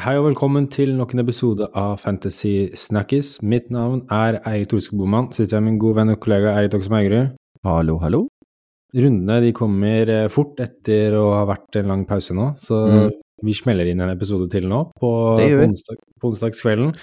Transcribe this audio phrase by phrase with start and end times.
[0.00, 3.34] Hei og velkommen til nok en episode av Fantasy Snakkis.
[3.44, 5.28] Mitt navn er Eirik Torske Boman.
[5.34, 7.34] Sitter jeg med min gode venn og kollega Eirik Dokse Meigerud.
[7.66, 8.20] Hallo, hallo.
[8.96, 13.10] Rundene de kommer eh, fort etter å ha vært en lang pause nå, så Mm.
[13.44, 16.94] vi smeller inn en episode til nå på, på, onsdag, på onsdagskvelden.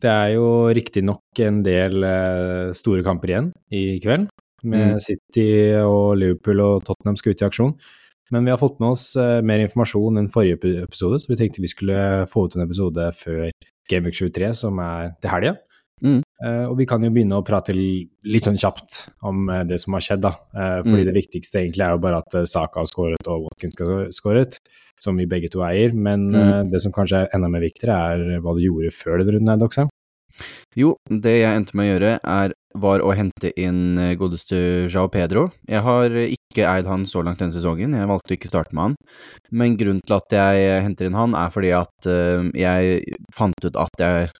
[0.00, 4.28] Det er jo riktignok en del eh, store kamper igjen i kveld,
[4.64, 5.00] med Mm.
[5.00, 5.48] City
[5.82, 7.74] og Liverpool og Tottenham skal ut i aksjon.
[8.32, 11.62] Men vi har fått med oss eh, mer informasjon enn forrige episode, så vi tenkte
[11.62, 13.50] vi skulle få ut en episode før
[13.90, 15.52] Gameweek 23, som er til helga.
[16.04, 16.18] Mm.
[16.44, 19.94] Uh, og vi kan jo begynne å prate litt sånn kjapt om uh, det som
[19.96, 20.34] har skjedd, da.
[20.52, 21.08] Uh, fordi Mm.
[21.08, 24.58] det viktigste egentlig er jo bare at Saka har skåret og Watkins har skåret,
[25.00, 25.94] som vi begge to eier.
[25.94, 26.70] Men Mm.
[26.70, 29.56] det som kanskje er enda mer viktigere, er hva du gjorde før den runden her,
[29.62, 29.88] Doxheim.
[30.76, 34.58] Jo, det jeg endte med å gjøre, er, var å hente inn eh, godeste
[34.92, 35.48] Jao Pedro.
[35.68, 38.90] Jeg har ikke eid han så langt denne sesongen, jeg valgte å ikke starte med
[38.90, 38.98] han.
[39.50, 43.68] Men grunnen til at jeg eh, henter inn han, er fordi at eh, jeg fant
[43.68, 44.30] ut at jeg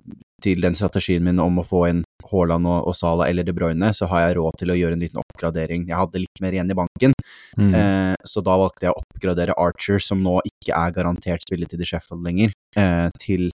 [0.44, 3.88] til den strategien min om å få inn Haaland og, og Sala eller De Bruyne,
[3.96, 5.86] så har jeg råd til å gjøre en liten oppgradering.
[5.88, 7.16] Jeg hadde litt mer igjen i banken,
[7.56, 7.70] Mm.
[7.72, 11.86] Eh, så da valgte jeg å oppgradere Archer, som nå ikke er garantert spilletid i
[11.88, 13.48] Sheffield lenger, eh, til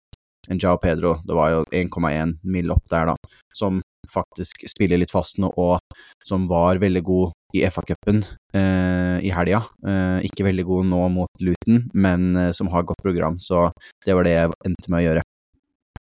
[0.50, 1.18] en Jao Pedro.
[1.26, 2.72] Det var jo 1,1 mill.
[2.72, 3.16] opp der, da,
[3.54, 5.80] som faktisk spiller litt fast nå, og
[6.28, 8.24] som var veldig god i FA-cupen
[8.56, 9.62] eh, i helga.
[9.88, 13.70] Eh, ikke veldig god nå mot Luton, men eh, som har godt program, så
[14.06, 15.26] det var det jeg endte med å gjøre.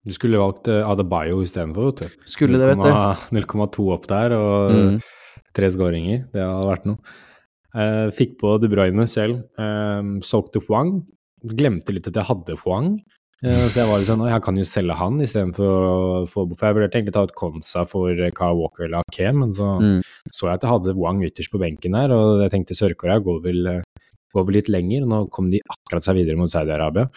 [0.06, 2.20] Du skulle valgt uh, Adebayo istedenfor, vet du.
[2.24, 3.34] Skulle det, vet du.
[3.36, 4.94] 0,2 opp der og Mm.
[5.52, 6.22] tre skåringer.
[6.32, 6.96] Det hadde vært noe.
[7.76, 9.42] Eh, fikk på De Bruyne selv.
[9.60, 11.02] Uh, solgte Huang.
[11.44, 12.94] Glemte litt at jeg hadde Huang.
[13.40, 15.92] Eh, så jeg var litt sånn, jeg kan jo selge han istedenfor å
[16.28, 19.30] få For jeg vurderte egentlig å ta ut Konsa for eh, Kyle Walker eller Ake,
[19.32, 20.02] men så Mm.
[20.28, 23.40] så jeg at jeg hadde Wang ytterst på benken der, og jeg tenkte Sør-Korea går,
[23.42, 23.82] vel, eh,
[24.34, 25.06] går vel litt lenger.
[25.08, 27.08] Nå kom de akkurat seg videre mot Saudi-Arabia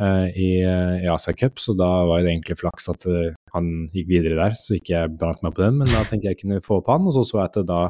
[0.00, 3.04] i, i Asia Cup, så da var det egentlig flaks at
[3.52, 5.78] han gikk videre der, så ikke jeg brant meg på den.
[5.78, 7.80] Men da tenkte jeg kunne få opp han, og så så jeg at da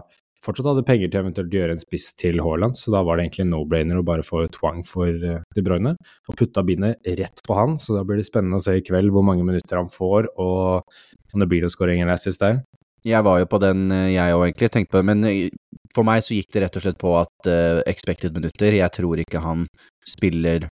[0.45, 3.27] fortsatt hadde penger til eventuelt å gjøre en spiss til Haaland, så da var det
[3.27, 5.95] egentlig no-brainer å bare få Twang for eh, De Bruyne,
[6.29, 9.13] og putta bindet rett på han, så da blir det spennende å se i kveld
[9.15, 12.63] hvor mange minutter han får, og om det blir noen skåring eller assist der.
[13.07, 14.71] Jeg var jo på den, eh, jeg òg, egentlig.
[14.73, 15.09] Tenkte på det.
[15.09, 15.49] Men eh,
[15.95, 19.19] for meg så gikk det rett og slett på at uh, expected minutter Jeg tror
[19.19, 19.65] ikke han
[20.07, 20.69] spiller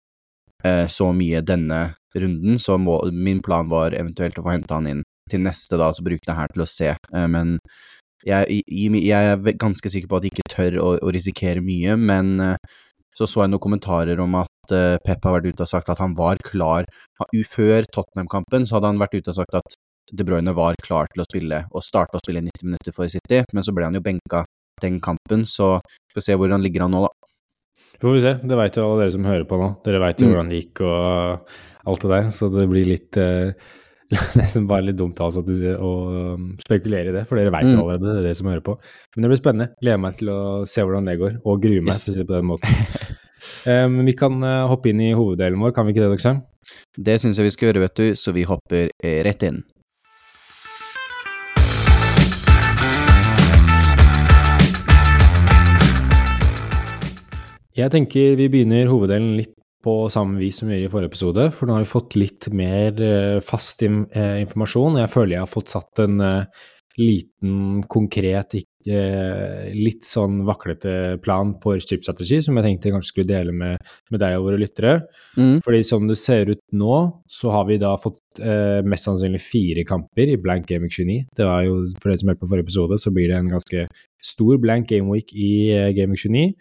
[0.66, 1.82] uh, så mye denne
[2.16, 5.92] runden, så må, min plan var eventuelt å få hente han inn til neste, da,
[5.94, 6.96] så bruke det her til å se.
[7.14, 7.60] Uh, men
[8.26, 11.96] jeg, i- jeg er ganske sikker på at de ikke tør å, å risikere mye,
[12.00, 12.58] men eh,
[13.14, 16.00] så så jeg noen kommentarer om at eh, Pep har vært ute og sagt at
[16.02, 16.86] han var klar
[17.46, 19.76] Før Tottenham-kampen så hadde han vært ute og sagt at
[20.12, 23.44] De Bruyne var klar til å spille og starte å spille 90 minutter for City,
[23.54, 24.42] men så ble han jo benka
[24.82, 27.30] den kampen, så vi får se hvor han ligger an nå, da.
[28.02, 28.34] Får vi se.
[28.44, 29.70] Det veit jo alle dere som hører på nå.
[29.86, 30.34] Dere veit jo Mm.
[30.34, 31.48] hvordan det gikk og
[31.88, 33.54] alt det der, så det blir litt eh,
[34.40, 35.92] Nesten bare litt dumt at å
[36.36, 37.84] um, spekulere i det, for dere veit jo Mm.
[37.84, 38.78] allerede, det er det som hører på.
[39.16, 39.70] Men det blir spennende.
[39.82, 42.36] Gleder meg til å se hvordan det går, og gruer meg til å si på
[42.38, 42.80] den måten.
[43.68, 46.42] Um, vi kan eh, hoppe inn i hoveddelen vår, kan vi ikke det, Doksheim?
[46.96, 49.62] Det syns jeg vi skal gjøre, vet du, så vi hopper eh, rett inn.
[57.74, 59.54] Jeg tenker vi begynner hoveddelen litt
[59.84, 62.48] på samme vis som vi gjorde i forrige episode, for nå har vi fått litt
[62.56, 65.02] mer eh, fast eh, informasjon.
[65.02, 66.64] Jeg føler jeg har fått satt en eh,
[67.00, 68.54] liten, konkret,
[69.74, 73.82] litt sånn vaklete plan for chipstrategi, som jeg tenkte jeg kanskje skulle dele med,
[74.14, 74.94] med deg og våre lyttere.
[75.34, 75.56] Mm.
[75.66, 76.98] Fordi som det ser ut nå,
[77.32, 81.18] så har vi da fått eh, mest sannsynlig fire kamper i blank game week 29.
[81.34, 83.88] Det var jo, for dere som hørte på forrige episode, så blir det en ganske
[84.24, 86.52] stor blank game week i eh, game week 29.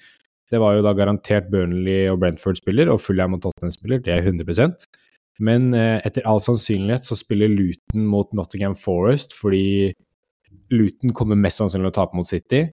[0.53, 4.13] Det var jo da garantert Burnley og Brentford spiller, og Fulham og Tottenham spiller, det
[4.13, 4.85] er 100%
[5.41, 9.95] Men eh, etter all sannsynlighet så spiller Luton mot Nottingham Forest, fordi
[10.73, 12.67] Luton kommer mest sannsynlig til å tape mot City,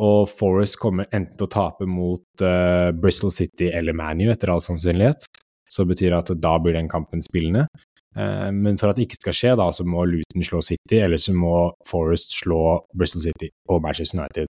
[0.00, 4.64] og Forest kommer enten til å tape mot eh, Bristol City eller ManU, etter all
[4.64, 5.28] sannsynlighet.
[5.70, 7.68] Så det betyr at da blir den kampen spillende.
[8.16, 11.20] Eh, men for at det ikke skal skje, da, så må Luton slå City, eller
[11.20, 11.54] så må
[11.86, 12.62] Forest slå
[12.96, 14.50] Bristol City og Manchester United.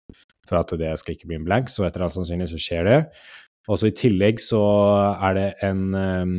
[0.48, 3.00] For at det skal ikke bli en blank, så etter all sannsynlighet så skjer det.
[3.68, 4.62] Og så i tillegg så
[5.28, 6.38] er det en eh,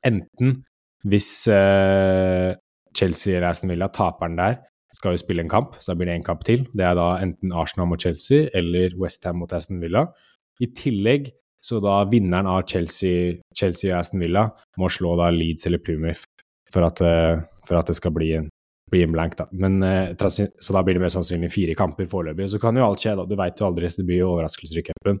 [0.00, 0.62] Enten
[1.04, 2.54] hvis eh,
[2.96, 4.54] Chelsea eller Aston Villa, taperen der,
[4.96, 6.64] skal jo spille en kamp, så da blir det en kamp til.
[6.72, 10.06] Det er da enten Arsenal mot Chelsea eller Westham mot Aston Villa.
[10.60, 11.28] I tillegg
[11.60, 14.46] så da vinneren av Chelsea, Chelsea og Aston Villa
[14.80, 16.24] må slå da Leeds eller Plymouth
[16.72, 18.32] for at, eh, for at det skal bli
[18.90, 19.46] bli blank, da.
[19.52, 22.50] Men, eh, så da blir det mest sannsynlig fire kamper foreløpig.
[22.50, 23.24] Så kan jo alt skje, da.
[23.24, 25.20] Du veit jo aldri, så det blir jo overraskelser i cupen.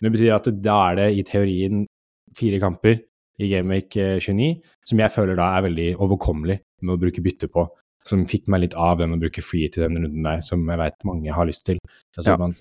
[0.00, 1.86] Men det betyr at da er det i teorien
[2.34, 3.02] fire kamper
[3.38, 3.90] i Gameweek
[4.20, 7.68] 29, som jeg føler da er veldig overkommelig med å bruke bytte på.
[8.02, 10.80] Som fikk meg litt av den å bruke free til den runden der, som jeg
[10.80, 11.78] vet mange har lyst til.
[12.16, 12.36] Jeg så Ja.
[12.36, 12.58] blant,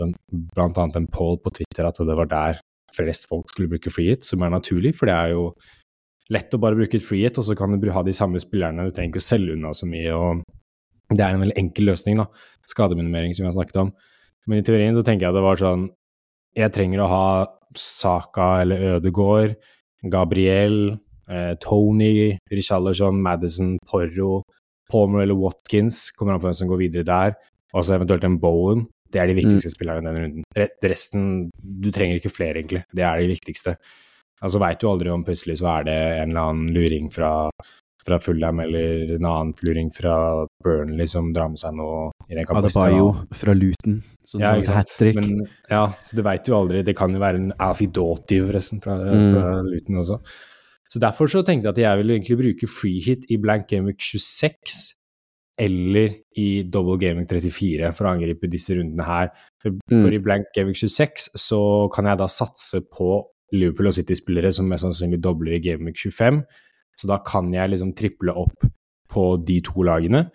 [0.54, 2.60] blant annet en poll på Twitter at det var der
[2.94, 5.56] flest folk skulle bruke free hit, som er naturlig, for det er jo
[6.32, 8.96] lett å bare bruke et freehit, og så kan du ha de samme spillerne, du
[8.96, 10.44] trenger ikke å selge unna så mye, og
[11.12, 12.28] det er en veldig enkel løsning, da.
[12.72, 13.92] Skademinimering, som vi har snakket om.
[14.48, 15.90] Men i teorien så tenker jeg det var sånn
[16.58, 17.26] Jeg trenger å ha
[17.78, 19.54] Saka eller Ødegård,
[20.12, 20.98] Gabriel,
[21.30, 24.42] eh, Tony, Richarlison, Madison, Porro,
[24.92, 26.10] Palmer eller Watkins.
[26.12, 27.38] Kommer an på hvem som går videre der.
[27.72, 28.88] Og så eventuelt en Bowen.
[29.12, 30.76] Det er de viktigste spillerne i denne runden.
[30.84, 31.24] Resten
[31.56, 32.84] Du trenger ikke flere, egentlig.
[32.92, 33.78] Det er de viktigste.
[34.42, 37.50] Og så veit du aldri om plutselig så er det en eller annen luring fra,
[38.06, 40.16] fra Fulham eller en annen luring fra
[40.66, 42.66] Burnley som drar med seg noe i den kampen.
[42.72, 45.16] Adebayo fra Luton, som Ja, tar hat trick.
[45.20, 46.82] Men, ja, så du veit jo aldri.
[46.84, 49.34] Det kan jo være en Alfidoti, forresten, fra, Mm.
[49.36, 50.18] fra Luton også.
[50.90, 53.96] Så derfor så tenkte jeg at jeg ville egentlig bruke free hit i blank gaming
[53.96, 54.96] 26
[55.60, 59.30] eller i double gaming 34 for å angripe disse rundene her.
[59.62, 60.02] For, Mm.
[60.02, 61.62] for i blank gaming 26 så
[61.94, 63.24] kan jeg da satse på
[63.56, 66.42] Liverpool og City-spillere som mest sannsynlig dobler i gaming 25,
[67.00, 68.68] så da kan jeg liksom triple opp
[69.12, 70.26] på de to lagene.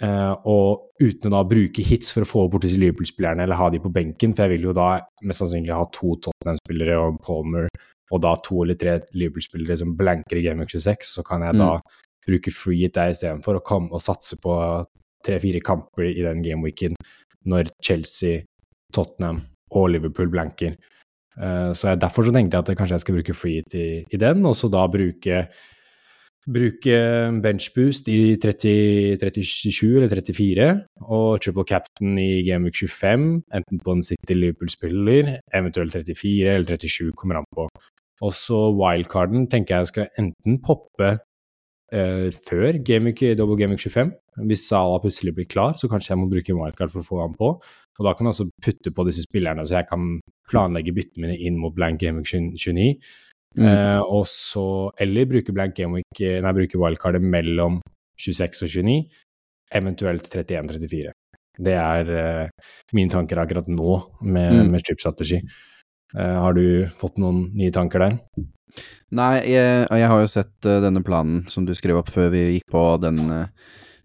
[0.00, 3.66] Uh, og uten å da bruke hits for å få bort disse Liverpool-spillerne eller ha
[3.72, 4.94] de på benken, for jeg vil jo da
[5.28, 7.68] mest sannsynlig ha to Tottenham-spillere og Palmer,
[8.10, 11.60] og da to eller tre Liverpool-spillere som blanker i Game Week 26, så kan jeg
[11.60, 11.74] da
[12.26, 14.56] bruke free hit der istedenfor å komme og satse på
[15.26, 16.96] tre-fire kamper i den gameweeken
[17.50, 18.44] når Chelsea,
[18.94, 19.42] Tottenham
[19.76, 20.74] og Liverpool blanker.
[21.40, 24.20] Eh, så jeg, derfor så tenkte jeg at kanskje jeg skal bruke free i, i
[24.20, 25.44] den, og så da bruke
[26.50, 26.96] Bruke
[27.44, 30.68] benchboost i 30, 37 eller 34,
[31.04, 36.80] og triple captain i Game Week 25, enten på en City Liverpool-spiller, eventuelt 34 eller
[36.80, 37.68] 37, kommer an på.
[38.24, 41.10] Og så wildcarden tenker jeg skal enten poppe
[41.92, 44.10] eh, før Game Week, Double Game Week 25.
[44.48, 47.36] Hvis Salah plutselig blir klar, så kanskje jeg må bruke wildcard for å få han
[47.36, 47.52] på.
[48.00, 50.14] Og da kan jeg også putte på disse spillerne, så jeg kan
[50.48, 52.94] planlegge byttene mine inn mot blank Game Week 29.
[53.58, 53.64] Mm.
[53.66, 54.64] Eh, og så,
[55.02, 57.80] eller bruke blank gameweek, nei, bruke wildcardet mellom
[58.20, 59.00] 26 og 29,
[59.80, 61.12] eventuelt 31-34.
[61.60, 64.70] Det er eh, mine tanker akkurat nå med, Mm.
[64.72, 65.42] med strip-strategi.
[66.16, 68.16] Eh, har du fått noen nye tanker der?
[69.10, 72.44] Nei, jeg, jeg har jo sett uh, denne planen som du skrev opp før vi
[72.54, 73.46] gikk på, den uh,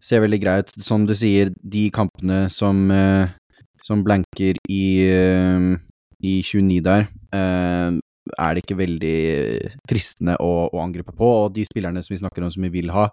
[0.02, 0.74] ser veldig grei ut.
[0.82, 3.34] Som du sier, de kampene som, eh,
[3.86, 5.72] som blanker i, eh,
[6.26, 8.00] i 29 der, eh,
[8.42, 9.18] er det ikke veldig
[9.86, 12.90] fristende å, å angripe på, og de spillerne som vi snakker om som vi vil
[12.96, 13.10] ha,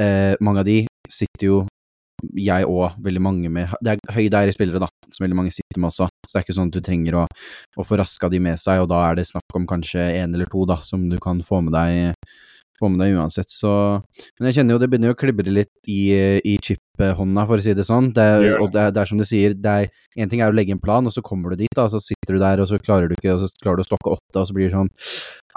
[0.00, 0.78] eh, mange av de
[1.08, 1.58] sitter jo
[2.34, 5.92] jeg og veldig mange med Det er høydere spillere, da, som veldig mange sitter med
[5.92, 6.08] også.
[6.26, 7.24] Så det er ikke sånn at du trenger å,
[7.78, 10.50] å få raska de med seg, og da er det snakk om kanskje en eller
[10.50, 12.16] to da, som du kan få med deg,
[12.78, 13.50] få med deg uansett.
[13.52, 13.70] Så
[14.38, 16.00] Men jeg kjenner jo det begynner å klibre litt i,
[16.46, 18.12] i chip-hånda, for å si det sånn.
[18.16, 20.52] Det er, og det er, det er som du sier, det er én ting er
[20.52, 22.62] å legge en plan, og så kommer du dit, da, og så sitter du der,
[22.62, 24.70] og så klarer du ikke, og så klarer du å stokke åtte, og så blir
[24.70, 24.90] det sånn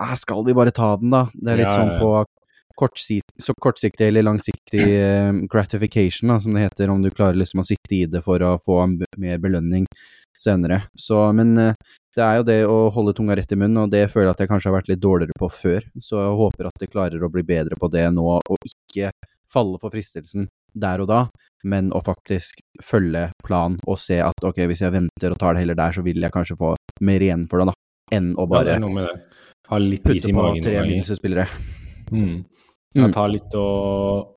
[0.01, 1.25] ah, Skal vi bare ta den, da?
[1.33, 2.13] Det er litt Ja, sånn på
[3.41, 7.67] så kortsiktig eller langsiktig eh, gratification, da, som det heter, om du klarer liksom å
[7.67, 8.83] sitte i det for å få
[9.17, 9.87] mer belønning
[10.41, 10.83] senere.
[10.97, 11.75] Så, men eh,
[12.15, 14.43] det er jo det å holde tunga rett i munnen, og det føler jeg at
[14.45, 15.85] jeg kanskje har vært litt dårligere på før.
[16.01, 19.11] Så jeg håper at jeg klarer å bli bedre på det nå, og ikke
[19.51, 21.25] falle for fristelsen der og da,
[21.67, 25.65] men å faktisk følge planen og se at ok, hvis jeg venter og tar det
[25.65, 26.73] heller der, så vil jeg kanskje få
[27.03, 27.75] mer igjen for det, da,
[28.15, 28.77] enn å Ja, bare
[29.99, 30.63] is putte i på magen.
[30.63, 30.95] tre noen ganger.
[30.95, 31.47] middels spillere.
[32.11, 32.45] Mm.
[32.95, 33.13] Ja, Mm.
[33.15, 34.35] ta litt og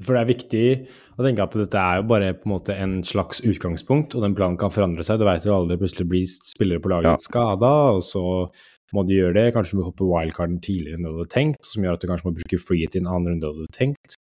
[0.00, 3.02] For det er viktig å tenke at dette er jo bare på en måte en
[3.02, 5.18] slags utgangspunkt, og den planen kan forandre seg.
[5.18, 7.16] Du vet jo aldri, plutselig blir spillere på laget Ja.
[7.20, 8.48] skada, og så
[8.94, 9.52] må de gjøre det.
[9.54, 12.24] Kanskje du må hoppe wildcarden tidligere enn du hadde tenkt, som gjør at du kanskje
[12.24, 14.16] må bruke free hit i en annen runde enn du hadde tenkt.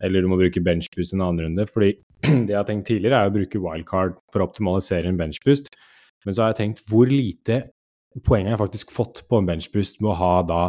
[0.00, 1.66] Eller du må bruke benchboost i en annen runde.
[1.66, 1.94] Fordi
[2.46, 5.72] det jeg har tenkt tidligere, er å bruke wildcard for å optimalisere en benchboost.
[6.26, 7.70] Men så har jeg tenkt hvor lite
[8.22, 10.62] poeng har jeg faktisk fått på en benchboost med å ha da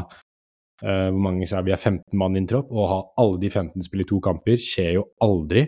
[0.84, 1.74] eh, hvor mange så er vi?
[1.76, 4.60] Er 15 mann i en tropp, og å ha alle de 15 spille to kamper
[4.62, 5.68] skjer jo aldri.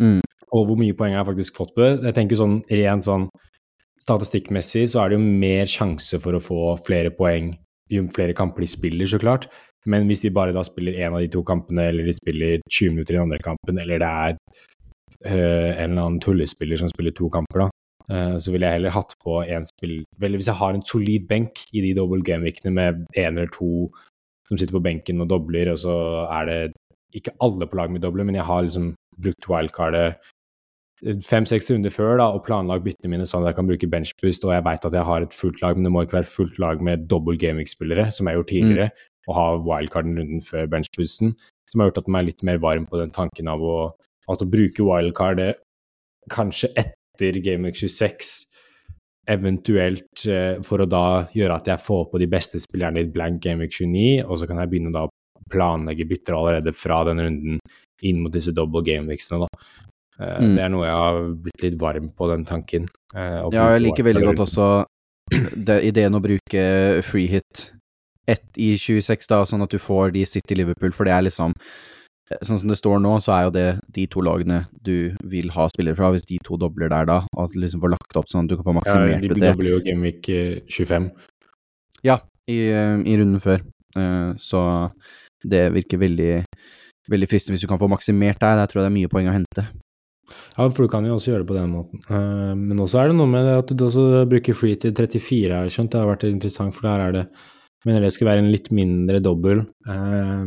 [0.00, 0.20] Mm.
[0.56, 1.92] Og hvor mye poeng har jeg faktisk fått på det?
[2.08, 3.28] Jeg tenker sånn rent sånn
[4.00, 7.52] statistikkmessig så er det jo mer sjanse for å få flere poeng
[7.90, 9.48] jo flere kamper de spiller, så klart.
[9.88, 12.94] Men hvis de bare da spiller én av de to kampene, eller de spiller 20
[12.94, 14.36] minutter i den andre kampen, eller det er
[15.26, 17.68] uh, en eller annen tullespiller som spiller to kamper, da,
[18.12, 21.26] eh, så ville jeg heller hatt på én spill Vel, hvis jeg har en solid
[21.28, 23.90] benk i de double game-weekene med én eller to
[24.50, 25.94] som sitter på benken og dobler, og så
[26.26, 26.60] er det
[27.16, 30.18] ikke alle på lag med dobler, men jeg har liksom brukt wildcardet
[31.24, 34.52] fem-seks runder før da, og planlagt byttene mine sånn at jeg kan bruke benchboost, og
[34.52, 36.60] jeg veit at jeg har et fullt lag, men det må ikke være et fullt
[36.60, 38.90] lag med dobbel gaming-spillere, som jeg har gjort tidligere.
[39.28, 41.34] og ha wildcarden runden før benchboosten,
[41.70, 43.74] som har gjort at man er litt mer varm på den tanken av å,
[44.32, 45.60] at å bruke wildcardet
[46.32, 48.49] kanskje etter Week 26,
[49.30, 51.04] eventuelt eh, for å da
[51.36, 54.60] gjøre at jeg får på de beste spillerne i blank Gameweek 29, og så kan
[54.62, 55.12] jeg begynne da å
[55.50, 57.60] planlegge bytter allerede fra den runden
[58.06, 59.64] inn mot disse double game-weeksene, da.
[60.20, 60.54] Eh, Mm.
[60.56, 62.88] Det er noe jeg har blitt litt varm på, den tanken.
[63.14, 64.66] eh, Ja, jeg liker veldig godt også
[65.68, 66.64] det, ideen å bruke
[67.06, 67.70] free hit
[68.28, 71.54] ett i 26, da, sånn at du får de City-Liverpool, for det er liksom
[72.46, 75.64] Sånn som det står nå, så er jo det de to lagene du vil ha
[75.72, 78.28] spillere fra, hvis de to dobler der da, og at du liksom får lagt opp
[78.30, 80.60] sånn at du kan få Ja, maksimert de Ja, de dobler jo Game Week eh,
[80.70, 81.10] 25.
[82.06, 83.64] Ja, i, eh, i runden før.
[83.98, 84.62] Eh, Så
[85.42, 86.44] det virker veldig,
[87.10, 88.56] veldig fristende hvis du kan få maksimert der.
[88.62, 89.66] Der tror jeg det er mye poeng å hente.
[90.54, 91.98] Ja, for du kan jo også gjøre det på den måten.
[92.06, 95.50] Eh, Men også er det noe med det at du også bruker free til 34,
[95.50, 95.90] har jeg skjønt.
[95.90, 97.24] Det har vært interessant, for der er det
[97.88, 99.62] Mener det skulle være en litt mindre dobbel.
[99.88, 100.42] Eh,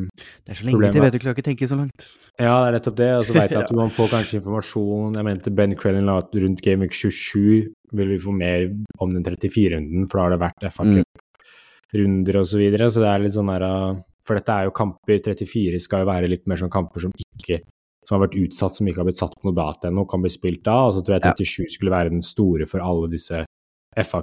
[0.46, 2.06] Det er så lenge Problemet- til, vet du klarer ikke tenke så langt.
[2.40, 3.10] Ja, det er nettopp det.
[3.18, 6.32] Og så veit jeg at man får kanskje informasjon Jeg mente Ben Crellin la at
[6.34, 10.42] rundt Game Week 27 vil vi få mer om den 34-runden, for da har det
[10.48, 11.04] vært FA Mm.
[11.94, 12.90] Og så videre.
[12.90, 16.10] Så det er litt sånn der uh, For dette er jo kamper 34 skal jo
[16.10, 17.60] være litt mer sånn kamper som ikke
[18.08, 20.30] som har vært utsatt, som ikke har blitt satt på noe data ennå, kan bli
[20.34, 20.88] spilt da.
[20.88, 21.34] Og så tror jeg Ja.
[21.38, 23.46] 37 skulle være den store for alle disse
[23.96, 24.22] FA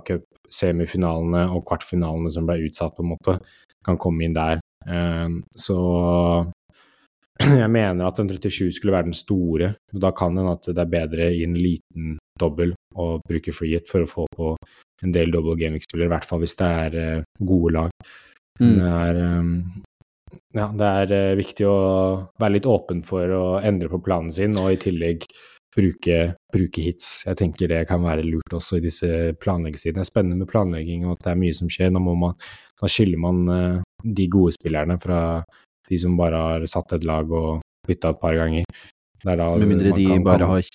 [0.51, 3.39] Cup-semifinalene og kvartfinalene som ble utsatt, på en måte.
[3.85, 4.61] Kan komme inn der.
[4.87, 5.79] Um, så
[7.41, 9.75] jeg mener at den 37 skulle være den store.
[9.93, 13.89] Da kan en at det er bedre i en liten dobbel å bruke free hit
[13.89, 14.57] for å få på
[15.03, 17.95] en del double gaming-spillere, i hvert fall hvis det er eh, gode lag.
[18.61, 18.75] Mm.
[18.77, 19.55] Det er, um,
[20.57, 21.79] ja, det er eh, viktig å
[22.41, 25.25] være litt åpen for å endre på planen sin, og i tillegg
[25.77, 26.19] bruke,
[26.53, 27.23] bruke hits.
[27.27, 29.11] Jeg tenker det kan være lurt også i disse
[29.43, 30.01] planleggingstidene.
[30.01, 31.93] Det er spennende med planlegging, og at det er mye som skjer.
[31.95, 32.39] Da, man,
[32.81, 35.21] da skiller man eh, de gode spillerne fra
[35.91, 38.67] de som bare har satt et lag og bytta et par ganger.
[39.21, 40.67] Det er Med mindre de kan bare har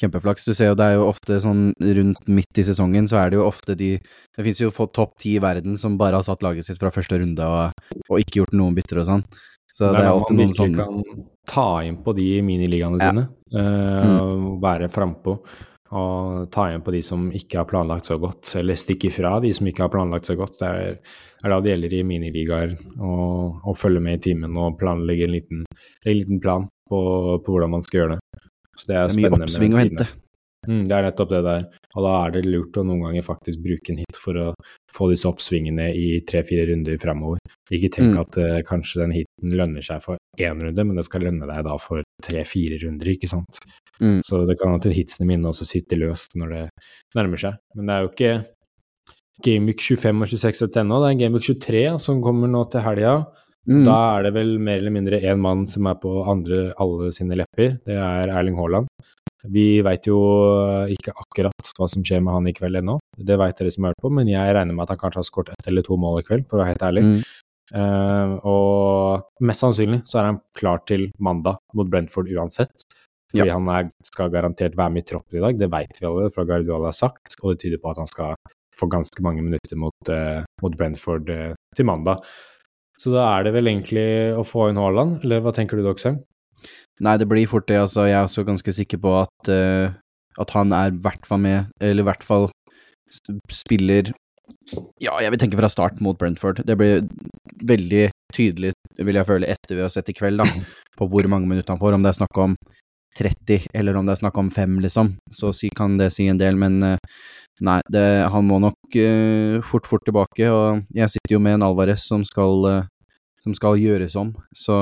[0.00, 0.46] kjempeflaks.
[0.48, 3.40] Du ser jo det er jo ofte sånn rundt midt i sesongen, så er det
[3.40, 6.66] jo ofte de Det fins jo topp ti i verden som bare har satt laget
[6.66, 7.72] sitt fra første runde og,
[8.08, 9.26] og ikke gjort noen bytter og sånn.
[9.70, 13.10] Så det er da alltid noen sånne kan ta inn på de miniligaene Ja.
[13.10, 13.28] sine.
[13.54, 14.60] Uh, Mm.
[14.62, 15.38] Være frampå.
[15.90, 19.50] Og ta igjen på de som ikke har planlagt så godt, eller stikke fra de
[19.52, 20.58] som ikke har planlagt så godt.
[20.60, 20.98] Det er,
[21.42, 25.64] er da det gjelder i miniligaer å følge med i timen og planlegge en liten,
[26.06, 27.00] en liten plan på,
[27.42, 28.40] på hvordan man skal gjøre det.
[28.76, 30.06] Så det er, Det er mye oppsving å hente.
[30.68, 31.62] Mm, det er nettopp det der.
[31.96, 34.46] Og da er det lurt å noen ganger faktisk bruke en hit for å
[34.92, 37.40] få disse oppsvingene i tre-fire runder framover.
[37.72, 38.20] Ikke tenk Mm.
[38.20, 41.64] at uh, kanskje den hiten lønner seg for én runde, men det skal lønne deg
[41.64, 43.60] da for tre-fire runder, ikke sant.
[44.00, 44.20] Mm.
[44.26, 46.64] Så det kan hende hitsene mine også sitter løst når det
[47.16, 47.60] nærmer seg.
[47.76, 48.32] Men det er jo ikke
[49.40, 53.14] Gamebook 25 og 26 ut ennå, det er Gamebook 23 som kommer nå til helga.
[53.68, 53.84] Mm.
[53.86, 57.36] Da er det vel mer eller mindre én mann som er på andre alle sine
[57.38, 57.78] lepper.
[57.86, 58.88] Det er Erling Haaland.
[59.48, 60.18] Vi veit jo
[60.92, 62.98] ikke akkurat hva som skjer med han i kveld ennå.
[63.16, 65.28] Det veit dere som har hørt på, men jeg regner med at han kanskje har
[65.28, 67.04] skåret ett eller to mål i kveld, for å være helt ærlig.
[67.06, 67.20] Mm.
[67.70, 72.84] Uh, og mest sannsynlig så er han klar til mandag mot Brentford uansett.
[73.30, 73.54] Fordi Ja.
[73.54, 76.44] han er, skal garantert være med i troppen i dag, det veit vi allerede fra
[76.44, 78.34] Guardiola har sagt, og det tyder på at han skal
[78.76, 82.24] få ganske mange minutter mot, uh, mot Brentford uh, til mandag.
[82.98, 86.18] Så da er det vel egentlig å få inn Haaland, eller hva tenker du, Doxheim?
[87.00, 88.04] Nei, det blir fort det, altså.
[88.08, 89.92] Jeg er også ganske sikker på at, uh,
[90.40, 92.50] at han er i hvert fall med, eller i hvert fall
[93.50, 94.12] spiller
[95.02, 96.60] Ja, jeg vil tenke fra start mot Brentford.
[96.66, 97.06] Det blir
[97.66, 100.46] veldig tydelig, vil jeg føle, etter vi har sett i kveld, da,
[100.98, 101.96] på hvor mange minutter han får.
[101.96, 102.54] Om det er snakk om
[103.18, 105.14] 30, eller om det er snakk om 5, liksom.
[105.34, 107.24] Så kan det si en del, men uh,
[107.64, 110.52] nei, det, han må nok uh, fort, fort tilbake.
[110.52, 112.84] Og jeg sitter jo med en Alvarez som skal,
[113.40, 114.76] som skal gjøres om, så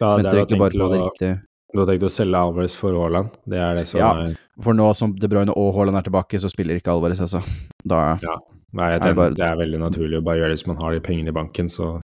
[0.00, 1.40] Ja, venter egentlig bare på det riktige.
[1.72, 3.30] Du har tenkt å selge Alvarez for Haaland?
[3.48, 4.10] Det er det som Ja.
[4.22, 7.42] er For nå som De Bruyne og Haaland er tilbake, så spiller ikke Alvarez, altså.
[7.86, 8.18] Da
[8.74, 10.76] Nei, jeg Er det bare- det er veldig naturlig å bare gjøre det hvis man
[10.76, 12.00] har de pengene i banken, så,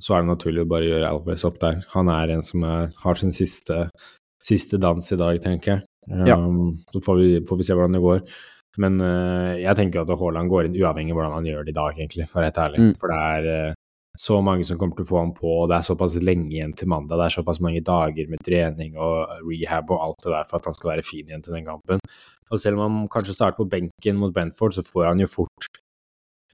[0.00, 1.84] så er det naturlig å bare gjøre Alvarez opp der.
[1.92, 3.90] Han er en som er, har sin siste,
[4.42, 5.82] siste dans i dag, tenker jeg.
[6.26, 6.36] Ja.
[6.36, 8.22] Um, så får vi, får vi se hvordan det går.
[8.78, 11.80] Men uh, jeg tenker at Haaland går inn uavhengig av hvordan han gjør det i
[11.80, 12.78] dag, egentlig, for å være helt ærlig.
[12.80, 12.94] Mm.
[13.00, 13.74] For det er eh,
[14.18, 16.72] så mange som kommer til å få ham på, og det er såpass lenge igjen
[16.76, 17.18] til mandag.
[17.20, 20.68] Det er såpass mange dager med trening og rehab og alt det der for at
[20.70, 22.00] han skal være fin igjen til den kampen.
[22.50, 25.68] Og selv om han kanskje starter på benken mot Brentford, så får han jo fort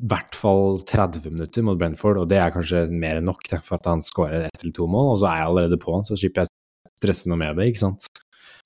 [0.02, 3.60] i hvert fall 30 minutter mot Brentford, og det er kanskje mer enn nok det,
[3.62, 6.06] for at han skårer ett eller to mål, og så er jeg allerede på han,
[6.08, 6.50] så slipper jeg
[7.02, 8.08] stresse noe med det, ikke sant.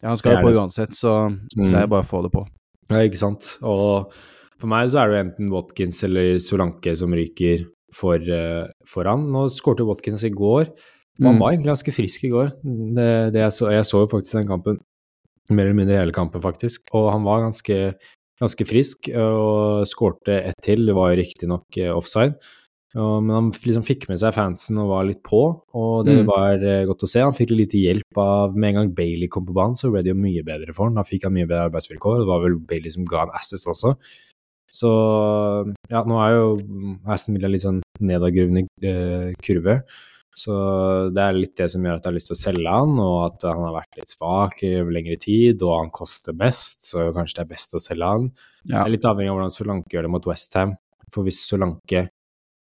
[0.00, 1.12] Ja, han skal jo på det- uansett, så
[1.56, 1.72] Mm.
[1.72, 2.46] det er bare å få det på.
[2.88, 3.58] Ja, ikke sant.
[3.62, 4.12] Og
[4.58, 9.08] for meg så er det jo enten Watkins eller Solanke som ryker for, uh, for
[9.08, 9.24] han.
[9.32, 10.68] Nå skårte Watkins i går,
[11.16, 11.40] han Mm.
[11.40, 12.50] var egentlig ganske frisk i går.
[12.96, 14.76] Det, det jeg, så, jeg så jo faktisk den kampen,
[15.48, 17.78] mer eller mindre hele kampen, faktisk, og han var ganske,
[18.42, 20.84] ganske frisk og skårte ett til.
[20.84, 22.36] Det var jo riktignok uh, offside.
[22.96, 25.40] Og, men han liksom fikk med seg fansen og var litt på,
[25.76, 26.28] og det Mm.
[26.30, 27.20] var eh, godt å se.
[27.20, 30.14] Han fikk litt hjelp av Med en gang Bailey kom på banen, så ble det
[30.14, 30.94] jo mye bedre for han.
[30.96, 32.22] Da fikk han mye bedre arbeidsvilkår.
[32.22, 33.96] Det var vel Bailey som ga han assets også.
[34.72, 34.90] Så
[35.90, 36.50] ja, nå er jo
[37.08, 39.80] Aston Villa litt sånn nedadgruvende eh, kurve.
[40.36, 40.52] Så
[41.16, 43.14] det er litt det som gjør at jeg har lyst til å selge han, og
[43.22, 47.38] at han har vært litt svak i lengre tid, og han koster mest, så kanskje
[47.38, 48.28] det er best å selge han.
[48.66, 48.74] Ja.
[48.74, 50.76] Det er litt avhengig av hvordan Solanke gjør det mot Westham.
[51.14, 52.08] For hvis Solanke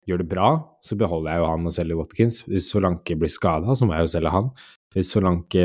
[0.08, 0.53] gjør det bra,
[0.86, 2.39] så beholder jeg jo han og selger Watkins.
[2.48, 4.48] Hvis Solanke blir skada, så må jeg jo selge han.
[4.96, 5.63] Hvis Solanke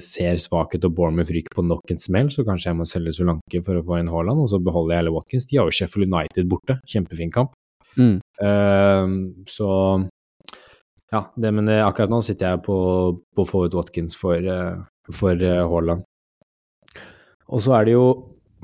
[0.00, 3.60] ser svakhet og Bournemouth ryker på nok en smell, så kanskje jeg må selge Solanke
[3.66, 5.46] for å få inn Haaland, og så beholder jeg heller Watkins.
[5.50, 7.52] De har jo Sheffield United borte, kjempefin kamp.
[8.00, 8.14] Mm.
[8.40, 9.12] Uh,
[9.52, 9.68] så
[11.12, 12.76] ja, det, men det, akkurat nå sitter jeg på,
[13.36, 14.80] på å få ut Watkins for, uh,
[15.12, 16.06] for eh, Haaland.
[17.52, 18.06] Og så er det jo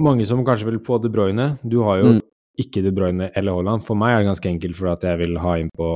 [0.01, 1.51] mange som kanskje vil på De Bruyne.
[1.61, 2.23] Du har jo Mm.
[2.59, 3.85] ikke De Bruyne eller Haaland.
[3.85, 5.91] For meg er det ganske enkelt for at jeg vil ha inn på,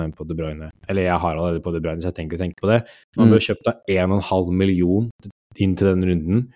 [0.00, 0.70] ha inn på De Bruyne.
[0.88, 2.82] Eller jeg har allerede på De Bruyne, så jeg tenker å tenke på det.
[3.16, 3.32] Man Mm.
[3.34, 5.08] bør kjøpt av 1,5 million
[5.56, 6.46] inn til den runden.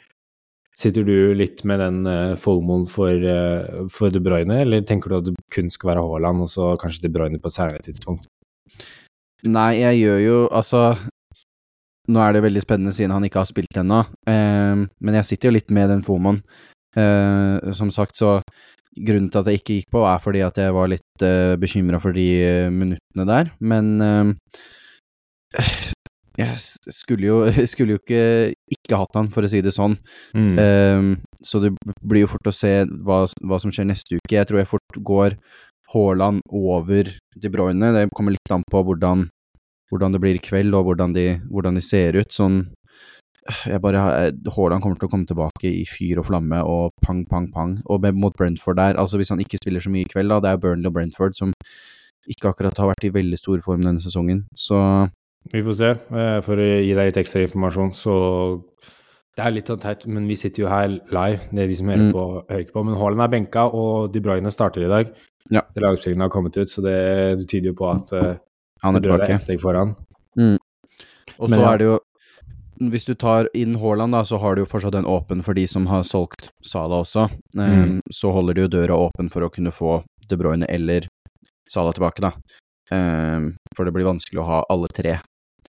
[0.79, 5.17] Sitter du litt med den uh, fomoen for, uh, for De Bruyne, eller tenker du
[5.17, 8.29] at det kun skal være Haaland, og så kanskje De Bruyne på et senere tidspunkt?
[9.47, 10.97] Nei, jeg gjør jo Altså,
[12.09, 15.49] nå er det veldig spennende siden han ikke har spilt ennå, eh, men jeg sitter
[15.51, 16.43] jo litt med den fomoen.
[16.97, 18.41] Eh, som sagt, så
[19.07, 22.01] grunnen til at jeg ikke gikk på, er fordi at jeg var litt uh, bekymra
[22.03, 24.33] for de eh, minuttene der, men uh,
[26.39, 26.55] jeg
[26.95, 27.39] skulle jo,
[27.73, 29.97] skulle jo ikke ikke hatt han, for å si det sånn.
[30.37, 30.53] Mm.
[30.63, 31.11] Ehm,
[31.45, 34.37] så det blir jo fort å se hva, hva som skjer neste uke.
[34.37, 35.39] Jeg tror jeg fort går
[35.93, 37.93] Haaland over De Bruyne.
[37.97, 39.27] Det kommer litt an på hvordan,
[39.91, 42.31] hvordan det blir i kveld, og hvordan de, hvordan de ser ut.
[42.35, 42.63] Sånn
[43.67, 44.01] jeg bare,
[44.57, 47.77] Haaland kommer til å komme tilbake i fyr og flamme og pang, pang, pang.
[47.87, 50.51] Og mot Brentford der, altså hvis han ikke spiller så mye i kveld, da, det
[50.53, 51.53] er Burnley og Brentford som
[52.29, 54.45] ikke akkurat har vært i veldig stor form denne sesongen.
[54.55, 54.77] Så
[55.53, 55.91] Vi får se.
[56.13, 58.63] Eh, For å gi deg litt ekstra informasjon, så
[59.39, 61.41] Det er litt teit, men vi sitter jo her live.
[61.55, 62.13] Det er de som hører, Mm.
[62.13, 62.85] på, hører ikke på.
[62.85, 65.13] Men Haaland er benka, og De Bruyne starter i dag.
[65.51, 65.61] Ja.
[65.77, 68.37] Lagoppstillingen har kommet ut, så det, det tyder jo på at uh,
[68.83, 69.31] han er tilbake.
[69.31, 69.95] ett steg foran.
[71.39, 71.99] Og Men så er det jo
[72.79, 75.65] Hvis du tar inn Haaland, da, så har du jo fortsatt den åpen for de
[75.67, 77.27] som har solgt Sala også.
[77.59, 81.09] Um, Så holder du jo døra åpen for å kunne få De Bruyne eller
[81.69, 82.33] Sala tilbake, da.
[82.95, 85.19] Um, for det blir vanskelig å ha alle tre.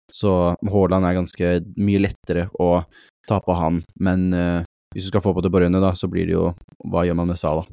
[0.09, 2.87] Så Haaland er ganske mye lettere å
[3.29, 4.64] ta på han, men uh,
[4.95, 6.53] hvis du skal få på De Bruyne, da, så blir det jo
[6.88, 7.67] Hva gjør man med Sala?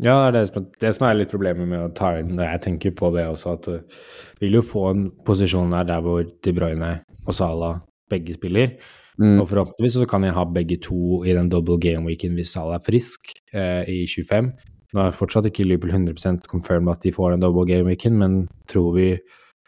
[0.00, 2.62] Ja, det er det som, det som er litt problemet med å ta inn jeg
[2.64, 6.52] tenker på det også, at du vil jo få en posisjon der, der hvor De
[6.56, 6.90] Bruyne
[7.24, 7.78] og Salah
[8.10, 8.76] begge spiller.
[9.18, 9.40] Mm.
[9.40, 12.76] Og forhåpentligvis så kan jeg ha begge to i den double game weeken hvis Salah
[12.76, 14.50] er frisk eh, i 25.
[14.94, 18.44] Nå er fortsatt ikke Liverpool 100% confirmed at de får den double game weeken, men
[18.70, 19.08] tror vi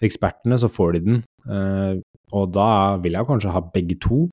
[0.04, 1.22] ekspertene, så får de den.
[1.48, 1.96] Eh,
[2.36, 4.28] og da vil jeg kanskje ha begge to,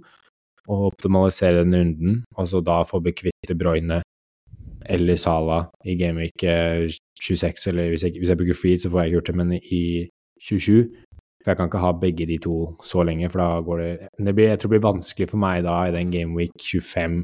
[0.68, 4.02] og optimalisere den runden, og så da få bekvitt Broyne
[4.86, 6.86] eller Sala i gameweek eh,
[7.22, 9.54] 26, eller hvis jeg, hvis jeg bruker free, så får jeg ikke gjort det, men
[9.54, 9.84] i
[10.41, 10.89] 27.
[11.46, 14.34] For jeg kan ikke ha begge de to så lenge, for da går det det
[14.34, 17.20] blir, Jeg tror det blir vanskelig for meg da i den gameweek 25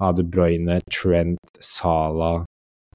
[0.00, 2.32] av De Bruyne, Trent, Sala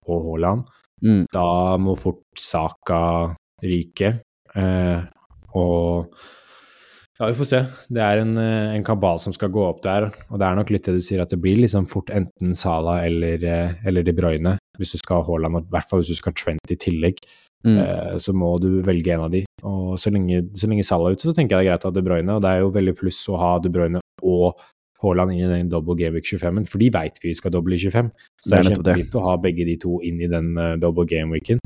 [0.09, 0.65] og Haaland.
[1.05, 1.27] Mm.
[1.33, 4.15] Da må fort Saka ryke.
[4.57, 5.03] Eh,
[5.53, 6.17] og
[7.19, 7.61] ja, vi får se.
[7.93, 10.71] Det er en, eh, en kabal som skal gå opp der, og det er nok
[10.73, 14.13] litt det du sier, at det blir liksom fort enten Sala eller, eh, eller De
[14.17, 16.73] Bruyne, hvis du skal ha Haaland, og i hvert fall hvis du skal ha Trent
[16.73, 17.21] i tillegg.
[17.67, 17.77] Mm.
[17.77, 19.43] Eh, så må du velge en av de.
[19.67, 21.91] Og så lenge, så lenge Salah er ute, så tenker jeg det er greit å
[21.91, 24.61] ha De Bruyne, og det er jo veldig pluss å ha De Bruyne og
[25.01, 28.11] Haaland inn i den double gameweek 25-en, for de veit vi skal doble i 25.
[28.41, 31.07] Så det Det er kjempefint å ha begge de to inn i den uh, double
[31.09, 31.61] gameweeken.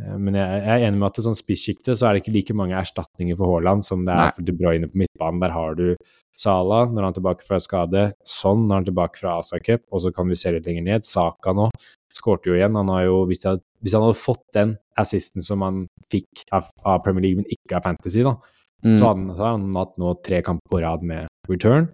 [0.00, 2.36] Uh, men jeg, jeg er enig med at det sånn spissjikte så er det ikke
[2.38, 4.36] like mange erstatninger for Haaland som det er Nei.
[4.38, 5.42] for De Bruyne på midtbanen.
[5.44, 5.86] Der har du
[6.34, 9.84] Sala når han er tilbake fra skade, sånn når han er tilbake fra Asa Cup,
[9.92, 11.06] og så kan vi se litt lenger ned.
[11.06, 11.68] Saka nå
[12.14, 12.74] skårte jo igjen.
[12.78, 16.44] Han har jo, hvis, de hadde, hvis han hadde fått den assisten som han fikk
[16.56, 16.70] av,
[17.04, 18.34] Premier League, men ikke av Fantasy, da,
[18.84, 18.98] Mm.
[18.98, 21.86] så, hadde, han- så har han hatt nå tre kamper på rad med return.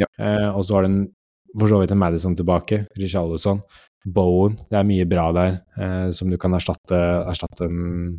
[0.00, 0.06] Ja.
[0.18, 1.12] Eh, og så har den
[1.58, 3.60] for så vidt en Madison tilbake, Richarlison,
[4.06, 4.56] Bowen.
[4.70, 6.96] Det er mye bra der eh, som du kan erstatte,
[7.28, 8.16] erstatte um,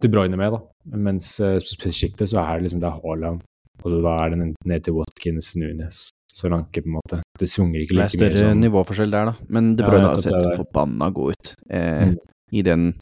[0.00, 0.60] De Bruyne med, da.
[0.96, 3.42] Mens eh, sjiktet så er det liksom det er Haaland,
[3.84, 7.22] og da er det ned til Watkins, Nunes, Solanke, på en måte.
[7.40, 8.60] Det svinger ikke Det er like større sånn.
[8.66, 9.34] nivåforskjell der, da.
[9.48, 12.16] Men De Ja, Bruyne har sett det forbanna god ut eh, Mm.
[12.52, 12.92] i den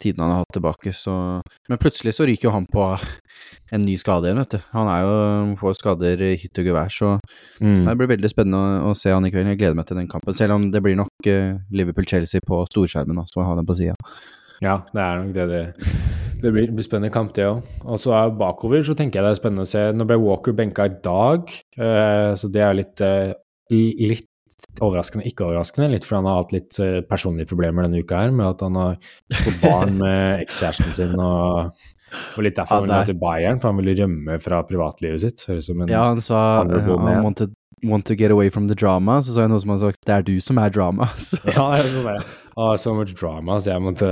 [0.00, 2.84] tiden han har hatt tilbake, så Men plutselig så ryker jo han på
[3.72, 4.58] en ny skade igjen, vet du.
[4.72, 7.18] Han er jo får skader i hytt og gevær, så
[7.60, 7.84] Mm.
[7.88, 9.46] det blir veldig spennende å, å se han i kveld.
[9.50, 13.16] Jeg gleder meg til den kampen, selv om det blir nok uh, Liverpool-Chelsea på storskjermen,
[13.16, 13.94] da, så jeg har den på sida.
[14.62, 15.74] Ja, det er nok det det,
[16.42, 16.72] det blir.
[16.72, 17.66] Blir spennende kamp, det òg.
[17.84, 19.84] Og så er bakover så tenker jeg det er spennende å se.
[19.94, 23.34] Nå ble Walker benka i dag, eh, så det er litt, eh,
[23.70, 24.26] litt
[24.84, 25.90] overraskende, ikke overraskende.
[25.94, 28.78] Litt fordi han har hatt litt eh, personlige problemer denne uka her, med at han
[28.78, 28.98] har
[29.44, 33.68] fått barn med ekskjæresten sin og og litt derfor Ja, han ville til Bayern, for
[33.68, 35.42] han ville rømme fra privatlivet sitt.
[35.44, 36.72] Høres ut som en Ja, han sa han
[37.26, 39.90] wanted, want to get away from the drama, så sa jeg noe som han sa
[39.92, 41.06] det er du som er drama.
[41.18, 41.38] Så.
[41.46, 42.22] Ja, jeg
[42.56, 44.08] ah, so much drama, så jeg måtte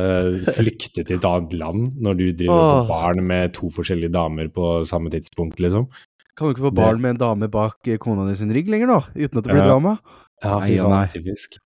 [0.56, 4.48] flykte til et annet land når du driver og får barn med to forskjellige damer
[4.54, 5.88] på samme tidspunkt, liksom.
[6.36, 8.92] Kan du ikke få barn med en dame bak eh, kona di sin rygg lenger,
[8.92, 9.00] da?
[9.16, 9.70] Uten at det blir Ja.
[9.72, 9.96] drama?
[10.44, 11.56] Ja, fy faen, typisk.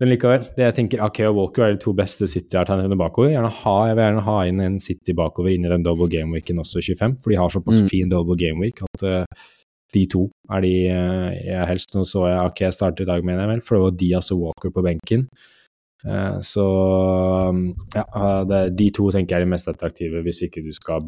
[0.00, 3.30] Men likevel, det jeg tenker Akeo og Walker er de to beste City-alternativene bakover.
[3.30, 6.34] Gjerne ha, jeg vil gjerne ha inn en City bakover inn i den double game
[6.34, 7.88] weeken også, 25, for de har såpass Mm.
[7.90, 9.24] fin double game week at eh,
[9.94, 13.44] de to er de eh, jeg helst Nå så jeg Ake starte i dag, mener
[13.44, 15.28] jeg vel, for det var Diaz og Walker på benken.
[16.04, 16.64] Eh, så
[17.48, 20.72] um, ja, eh, det, de to tenker jeg er de mest attraktive hvis ikke du
[20.76, 21.06] skal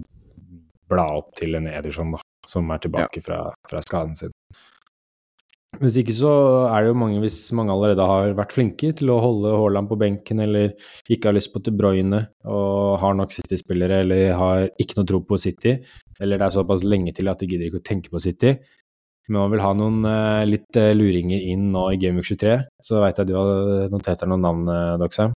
[0.88, 4.32] bla opp til en Ederson, da, som er tilbake fra, fra skaden sin.
[5.76, 6.30] Hvis ikke så
[6.70, 9.98] er det jo mange, hvis mange allerede har vært flinke til å holde Haaland på
[10.00, 10.70] benken, eller
[11.10, 15.20] ikke har lyst på De Bruyne og har nok City-spillere, eller har ikke noe tro
[15.26, 15.74] på City,
[16.22, 18.54] eller det er såpass lenge til at de gidder ikke å tenke på City,
[19.26, 22.56] men man vil ha noen eh, litt eh, luringer inn nå i Game Week 23,
[22.86, 25.34] så veit jeg du har notert deg noen navn, uh, Doxheim.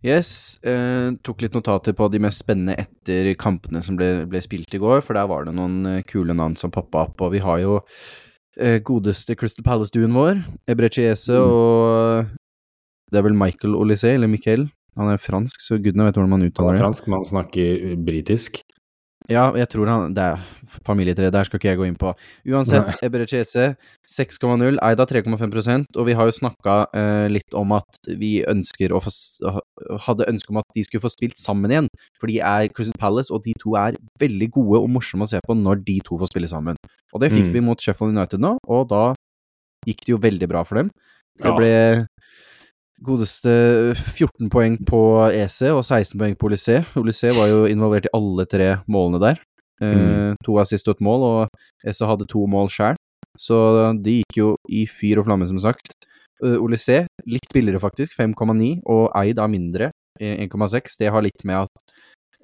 [0.00, 4.72] Yes, eh, tok litt notater på de mest spennende etter kampene som ble, ble spilt
[4.72, 7.42] i går, for der var det noen eh, kule navn som poppa opp, og vi
[7.44, 7.90] har jo eh,
[8.84, 11.50] godeste Crystal Palace-duen vår, Ebrechiese, Mm.
[11.50, 12.26] og
[13.10, 14.68] det er vel Michael Olysée, eller Michael.
[14.98, 17.96] Han er fransk, så gudene vet hvordan man uttaler Han er fransk, men han snakker
[18.06, 18.60] britisk.
[19.28, 20.38] Ja, jeg tror han Det er
[20.86, 22.14] familietre, der skal ikke jeg gå inn på.
[22.48, 23.76] Uansett, Eberechese
[24.08, 29.00] 6,0, Eida 3,5% og vi har jo snakka eh, litt om at vi ønsker å
[29.02, 29.12] få
[30.06, 33.30] Hadde ønske om at de skulle få spilt sammen igjen, for de er Crystal Palace,
[33.32, 36.30] og de to er veldig gode og morsomme å se på når de to får
[36.32, 36.76] spille sammen.
[37.12, 37.52] Og det fikk Mm.
[37.52, 39.14] vi mot Sheffield United nå, og da
[39.86, 40.90] gikk det jo veldig bra for dem.
[41.40, 41.56] Det Ja.
[41.56, 42.06] ble
[43.04, 43.52] godeste
[43.96, 45.00] 14 poeng på
[45.32, 46.84] EC og 16 poeng på Olysée.
[47.00, 49.40] Olysée var jo involvert i alle tre målene der.
[49.80, 50.36] Eh, Mm.
[50.44, 51.48] To assist og et mål, og
[51.88, 52.96] EC hadde to mål sjøl.
[53.38, 53.56] Så
[54.02, 55.94] de gikk jo i fyr og flamme, som sagt.
[56.42, 60.96] Uh, Olysée litt billigere, faktisk, 5,9, og Eid er mindre, eh, 1,6.
[60.98, 61.94] Det har litt med at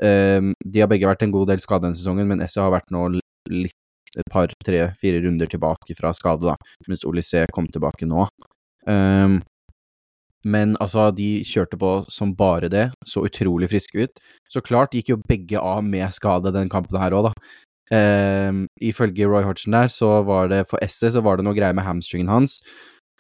[0.02, 2.92] eh, de har begge vært en god del skada denne sesongen, men EC har vært
[2.92, 3.08] nå
[3.48, 3.72] litt
[4.16, 6.56] et par, tre, fire runder tilbake fra skade, da,
[6.88, 8.24] mens Olysée kom tilbake nå.
[8.88, 9.40] Um,
[10.44, 14.20] men altså, de kjørte på som bare det, så utrolig friske ut.
[14.50, 17.54] Så klart gikk jo begge av med skade den kampen her òg, da.
[17.96, 21.76] Eh, ifølge Roy Hodgson der, så var det for Esse så var det noe greier
[21.76, 22.60] med hamstringen hans.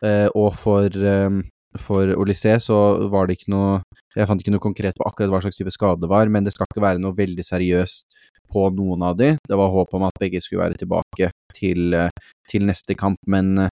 [0.04, 1.42] Eh, og for, eh,
[1.78, 3.82] for Olysée så var det ikke noe
[4.16, 6.54] Jeg fant ikke noe konkret på akkurat hva slags type skade det var, men det
[6.54, 8.14] skal ikke være noe veldig seriøst
[8.48, 9.34] på noen av de.
[9.48, 12.08] Det var håp om at begge skulle være tilbake til, eh,
[12.48, 13.68] til neste kamp, men eh,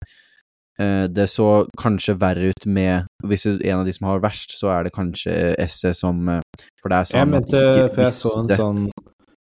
[0.80, 4.84] det så kanskje verre ut med Hvis en av de som har verst, så er
[4.88, 6.26] det kanskje Esse som
[6.82, 8.80] For det er sa Jeg mente, for jeg så en sånn,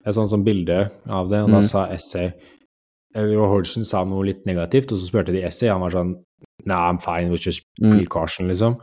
[0.05, 1.67] jeg så en sånn bilde av det, og da Mm.
[1.69, 2.31] sa Essay
[3.15, 6.15] Roy Hodgson sa noe litt negativt, og så spurte de Essay, han var sånn
[6.65, 7.91] Nah, I'm fine, with just Mm.
[7.99, 8.75] precaution, liksom.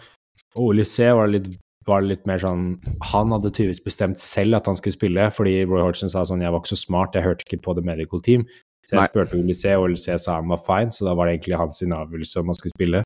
[0.56, 1.56] Og Olysée var litt
[1.86, 2.80] var litt mer sånn
[3.12, 6.50] Han hadde tydeligvis bestemt selv at han skulle spille, fordi Roy Hodgson sa sånn Jeg
[6.50, 8.46] var ikke så smart, jeg hørte ikke på The Medical Team.
[8.86, 9.08] Så jeg Nei.
[9.10, 12.42] spurte Olysée, og Olysée sa han var fine, så da var det egentlig hans avgjørelse
[12.42, 13.02] om han skulle spille.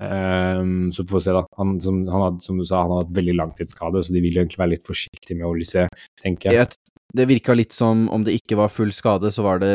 [0.00, 1.42] Um, så får vi se, da.
[1.60, 4.38] Han, som, han hadde, som du sa, han har hatt veldig langtidsskade, så de vil
[4.38, 5.90] jo egentlig være litt forsiktige med Olysée,
[6.22, 6.70] tenker jeg.
[7.12, 9.74] Det virka litt som om det ikke var full skade, så var det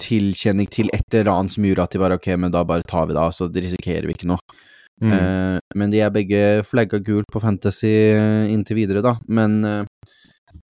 [0.00, 3.10] tilkjenning til et eller annet som gjorde at de bare ok, men da bare tar
[3.10, 4.40] vi det av, så risikerer vi ikke noe.
[5.00, 5.12] Mm.
[5.12, 9.14] Uh, men de er begge flagga gult på Fantasy eh, inntil videre, da.
[9.32, 10.10] Men eh,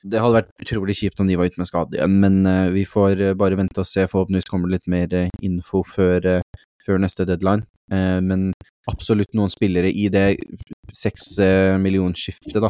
[0.01, 2.17] det hadde vært utrolig kjipt om de var ute med skade igjen.
[2.23, 4.07] Men uh, vi får uh, bare vente og se.
[4.09, 6.41] Forhåpentligvis kommer det litt mer uh, info før,
[6.87, 7.67] før neste deadline.
[7.91, 8.53] Men
[8.87, 10.37] absolutt noen spillere i det
[10.95, 11.33] seks
[11.83, 12.69] millionskiftet, da,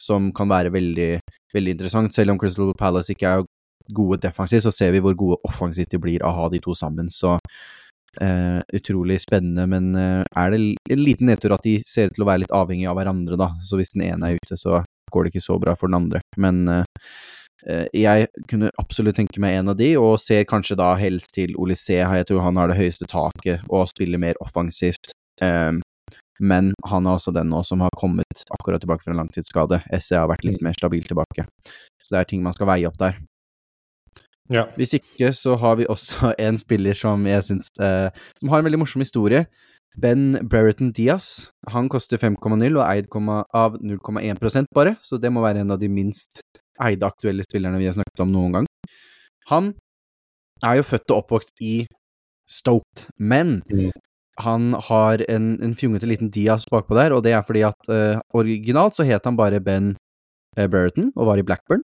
[0.00, 1.08] som kan være veldig,
[1.52, 2.14] veldig interessant.
[2.16, 3.44] Selv om Crystal Palace ikke er
[3.92, 6.72] gode defensivt, så ser vi hvor gode offensivt de blir av å ha de to
[6.72, 7.12] sammen.
[7.12, 7.34] Så
[8.72, 10.62] utrolig spennende, men er det
[10.96, 13.52] en liten nedtur at de ser ut til å være litt avhengig av hverandre, da.
[13.60, 14.80] Så hvis den ene er ute, så
[15.12, 16.22] går det ikke så bra for den andre.
[16.40, 17.06] Men eh,
[17.66, 21.54] eh, jeg kunne absolutt tenke meg en av de, og ser kanskje da helst til
[21.60, 22.00] Olysé.
[22.02, 25.14] Jeg tror han har det høyeste taket og spiller mer offensivt.
[25.42, 25.72] Eh,
[26.42, 29.82] men han er også den nå som har kommet akkurat tilbake fra en langtidsskade.
[30.00, 31.46] SE har vært litt mer stabil tilbake.
[32.02, 33.20] Så det er ting man skal veie opp der.
[34.50, 34.66] Ja.
[34.76, 38.08] Hvis ikke, så har vi også en spiller som jeg syns eh,
[38.40, 39.46] Som har en veldig morsom historie.
[40.00, 41.50] Ben Brereton Diaz.
[41.68, 43.08] Han koster 5,0 og er eid
[43.54, 46.40] av 0,1% bare, så det må være en av de minst
[46.82, 48.66] eide aktuelle spillerne vi har snakket om noen gang.
[49.50, 49.74] Han
[50.64, 51.86] er jo født og oppvokst i
[52.48, 53.90] Stoke, men Mm.
[54.40, 58.18] han har en, en fjongete liten Diaz bakpå der, og det er fordi at uh,
[58.34, 59.94] originalt så het han bare Ben
[60.56, 61.82] eh, Brereton og var i Blackburn.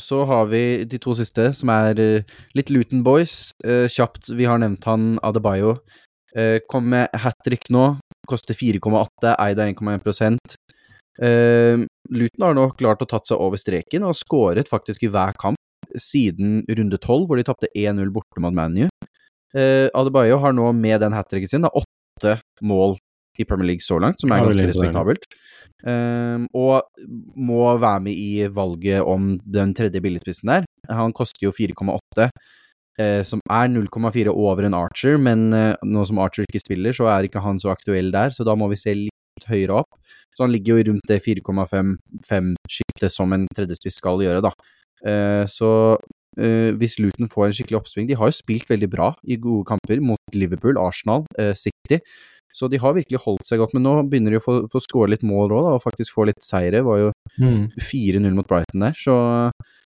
[0.00, 3.52] så har vi de to siste, som er eh, litt Luton Boys.
[3.64, 5.78] Eh, kjapt, vi har nevnt han Adebayo.
[6.32, 7.98] Uh, kom med hat trick nå.
[8.28, 10.38] Koster 4,8, eid av 1,1
[11.20, 15.36] uh, Luton har nå klart å tatt seg over streken og skåret faktisk i hver
[15.36, 15.58] kamp
[15.92, 18.86] siden runde 12, hvor de tapte 1-0 borte mot ManU.
[19.52, 22.96] Uh, Adebayo har nå med den hat tricken sin da, åtte mål
[23.40, 25.28] i Premier League så langt, som er ganske respektabelt.
[25.82, 26.84] Um, og
[27.34, 30.66] må være med i valget om den tredje billigspissen der.
[30.90, 32.28] Han koster jo 4,8,
[33.00, 37.08] eh, som er 0,4 over en Archer, men eh, nå som Archer ikke spiller, så
[37.10, 39.98] er ikke han så aktuell der, så da må vi se litt høyere opp.
[40.36, 44.52] Så han ligger jo rundt det 4,5-sjiktet som en tredjespiss skal gjøre, da.
[45.02, 45.70] Eh, så
[46.38, 49.66] eh, hvis Luton får en skikkelig oppsving De har jo spilt veldig bra i gode
[49.66, 51.26] kamper mot Liverpool, Arsenal,
[51.58, 51.98] City.
[52.52, 55.10] Så de har virkelig holdt seg godt, men nå begynner de å få, få score
[55.12, 56.78] litt mål òg, og faktisk få litt seire.
[56.78, 57.70] Det var jo Mm.
[57.80, 59.14] 4-0 mot Brighton der, så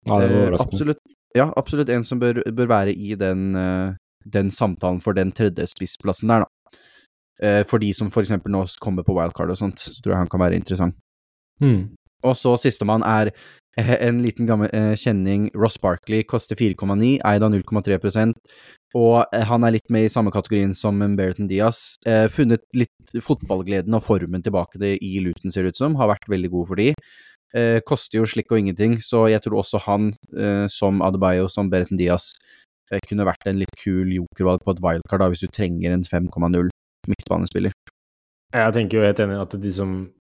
[0.05, 0.99] Ja, det var eh, absolutt,
[1.35, 3.95] ja, absolutt en som bør, bør være i den, eh,
[4.29, 6.79] den samtalen for den tredje spissplassen der, da.
[7.41, 10.21] Eh, for de som for eksempel nå kommer på wildcard og sånt, så tror jeg
[10.21, 10.95] han kan være interessant.
[11.63, 11.95] Mm.
[12.23, 13.33] Og så sistemann er
[13.77, 18.33] en liten gammel eh, kjenning, Ross Barkley, koster 4,9, eid av 0,3
[18.99, 21.97] og eh, han er litt med i samme kategorien som Berton Diaz.
[22.07, 25.97] Eh, funnet litt fotballgleden og formen tilbake det i Luton, ser det ut som.
[25.97, 26.93] Har vært veldig god for de.
[27.57, 31.69] Eh, koster jo slikk og ingenting, så jeg tror også han, eh, som Adebayo, som
[31.73, 32.33] Berton Diaz,
[32.91, 36.05] eh, kunne vært en litt kul jokervalg på et wildcard da, hvis du trenger en
[36.05, 36.71] 5,0
[37.09, 37.73] midtbanespiller.
[38.53, 40.13] Jeg tenker jo helt enig at de som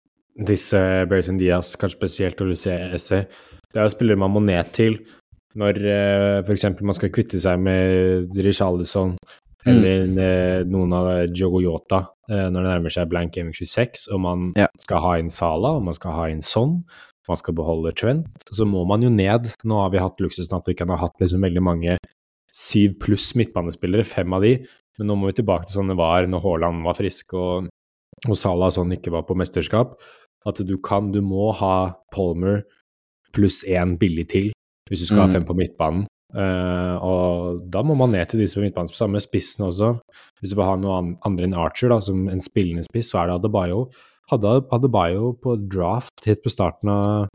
[0.47, 3.25] disse Berton Diaz, kanskje spesielt Olysee Esse,
[3.71, 4.99] det er jo spillere man må ned til
[5.59, 6.67] når eh, f.eks.
[6.79, 9.17] man skal kvitte seg med Rishalison
[9.69, 10.71] eller mm.
[10.71, 14.69] noen av Jogo Yota eh, når det nærmer seg blank gaming 26, og man Ja.
[14.81, 16.81] skal ha inn Sala, og man skal ha inn Son,
[17.29, 19.53] man skal beholde Trent, så må man jo ned.
[19.63, 21.99] Nå har vi hatt luksusen at vi kan ha hatt liksom veldig mange
[22.51, 24.57] syv pluss midtbanespillere, fem av de,
[24.99, 27.69] men nå må vi tilbake til sånn det var når Haaland var frisk og,
[28.27, 29.95] og Salah sånn ikke var på mesterskap.
[30.47, 32.63] At du kan, du må ha Palmer
[33.37, 34.53] pluss én billig til
[34.91, 35.27] hvis du skal Mm.
[35.27, 36.07] ha fem på midtbanen.
[36.35, 38.91] Uh, og da må man ned til disse på midtbanen.
[38.95, 40.01] Samme spissen også.
[40.41, 43.27] Hvis du vil ha noe andre enn Archer, da, som en spillende spiss, så er
[43.31, 43.89] det Adebayo.
[44.31, 47.29] Hadde Adebayo på draft helt på starten av,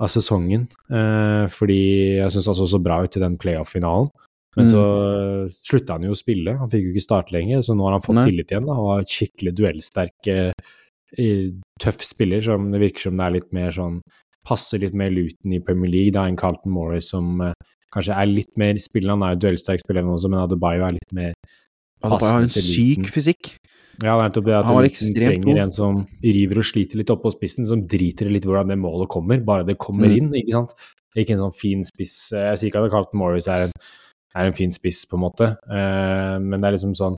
[0.00, 4.08] av sesongen, uh, fordi jeg syns han så så bra ut i den playoff-finalen.
[4.56, 4.72] Men Mm.
[4.72, 4.82] så
[5.50, 8.00] slutta han jo å spille, han fikk jo ikke starte lenger, så nå har han
[8.02, 8.24] fått Nei.
[8.30, 10.52] tillit igjen da, og har skikkelig duellsterk,
[11.80, 14.00] tøff spiller som det virker som det er litt mer sånn
[14.48, 17.50] Passer litt mer Luton i Premier League da enn Carlton Morris, som uh,
[17.92, 19.18] kanskje er litt mer spillende.
[19.18, 21.34] Han er jo duellsterk spiller han også, men Adebayo er litt mer
[22.00, 23.50] Adebayo har en syk fysikk.
[23.98, 27.12] Ja, det er nettopp det at Han Luton trenger en som river og sliter litt
[27.12, 30.16] oppå spissen, som driter i litt hvordan det målet kommer, bare det kommer Mm.
[30.16, 30.72] inn, ikke sant.
[31.18, 32.30] Ikke en sånn fin spiss.
[32.32, 33.72] Jeg sier ikke at Carlton Morris er en
[34.38, 35.50] er en fin spiss, på en måte.
[35.68, 37.16] Eh, men det er liksom sånn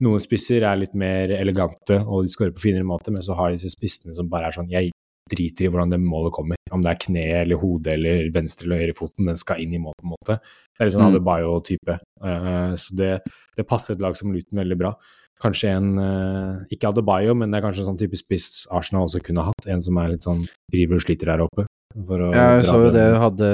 [0.00, 3.52] Noen spisser er litt mer elegante, og de skårer på finere måte, men så har
[3.52, 4.90] disse spissene som bare er sånn Jeg
[5.30, 6.58] driter i hvordan det målet kommer.
[6.72, 9.80] Om det er kne eller hode eller venstre eller høyre foten, den skal inn i
[9.80, 10.38] mål, på en måte.
[10.72, 11.12] Det er litt sånn Mm.
[11.12, 11.98] Adebayo-type.
[12.24, 13.12] Eh, så det,
[13.56, 14.94] det passer et lag som Luton veldig bra.
[15.42, 19.22] Kanskje en eh, Ikke Adebayo, men det er kanskje en sånn type spiss Arsenal også
[19.26, 19.66] kunne hatt.
[19.68, 21.66] En som er litt sånn driver og sliter der oppe.
[21.92, 23.48] For å Jeg så jo det hun hadde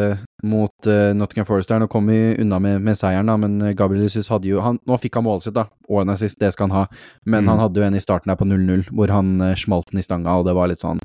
[0.47, 1.81] mot uh, Nottingham Forest der.
[1.83, 4.79] Nå kom vi unna med, med seieren, da, men eh, Gabriel Jesus hadde jo han,
[4.87, 7.49] Nå fikk han målet sitt, da, og en assist, det skal han ha, men Mm.
[7.51, 10.07] han hadde jo en i starten der på 0-0, hvor han uh, smalt den i
[10.07, 11.03] stanga, og det var litt sånn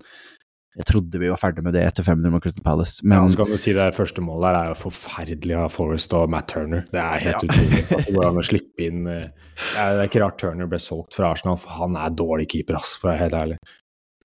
[0.73, 3.51] Jeg trodde vi var ferdig med det etter 500 mot Crystal Palace, Ja, så kan
[3.51, 6.81] du si Det første målet her er jo forferdelig av Forrest og Matt Turner.
[6.89, 7.83] Det er helt utrolig.
[7.83, 11.13] at Det går an å slippe inn eh, Det er, ikke rart Turner ble solgt
[11.19, 13.59] fra Arsenal, for han er dårlig keeper, ass, for å være helt ærlig.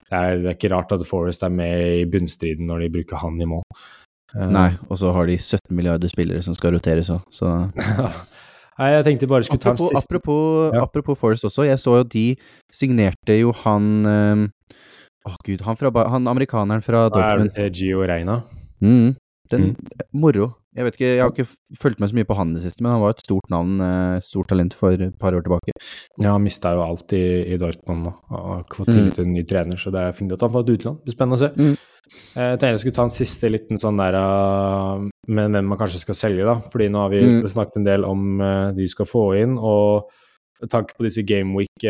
[0.09, 3.21] Det er, det er ikke rart at Forrest er med i bunnstriden når de bruker
[3.21, 3.63] han i mål.
[4.39, 7.53] Eh, Nei, og så har de 17 milliarder spillere som skal roteres òg, så
[8.79, 10.85] Nei, jeg tenkte bare skulle ta en siste apropos, Ja.
[10.87, 12.27] apropos Forrest også, jeg så jo de
[12.73, 14.07] signerte jo han
[15.29, 17.53] Åh gud, han, fra, han amerikaneren fra Dortmund.
[17.55, 18.41] er det Gio Reina?
[18.81, 19.15] Mm,
[19.53, 19.75] den
[20.15, 20.55] Moro.
[20.79, 22.83] Jeg vet ikke, jeg har ikke fulgt med så mye på han i det siste,
[22.85, 25.73] men han var et stort navn, eh, stort talent for et par år tilbake.
[26.23, 28.95] Ja, han mista jo alt i, i Dortmund nå, og har fått Mm.
[28.95, 30.99] tillit til en ny trener, så det er fint at han får et utland.
[31.01, 31.51] Det blir spennende å se.
[31.57, 31.75] Mm.
[32.37, 35.79] Eh, Jeg tenkte jeg skulle ta en siste liten sånn der uh, med hvem man
[35.79, 36.55] kanskje skal selge, da.
[36.71, 37.43] Fordi nå har vi Mm.
[37.49, 38.39] snakket en del om
[38.77, 40.05] de skal få inn, og
[40.63, 41.85] med tanke på disse Gameweek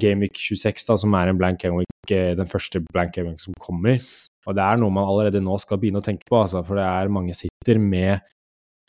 [0.00, 4.00] Gameweek 26, da, som er en blank gameweek, den første blank gameweek som kommer.
[4.44, 6.84] Og det er noe man allerede nå skal begynne å tenke på, altså, for det
[6.84, 8.24] er mange sitter med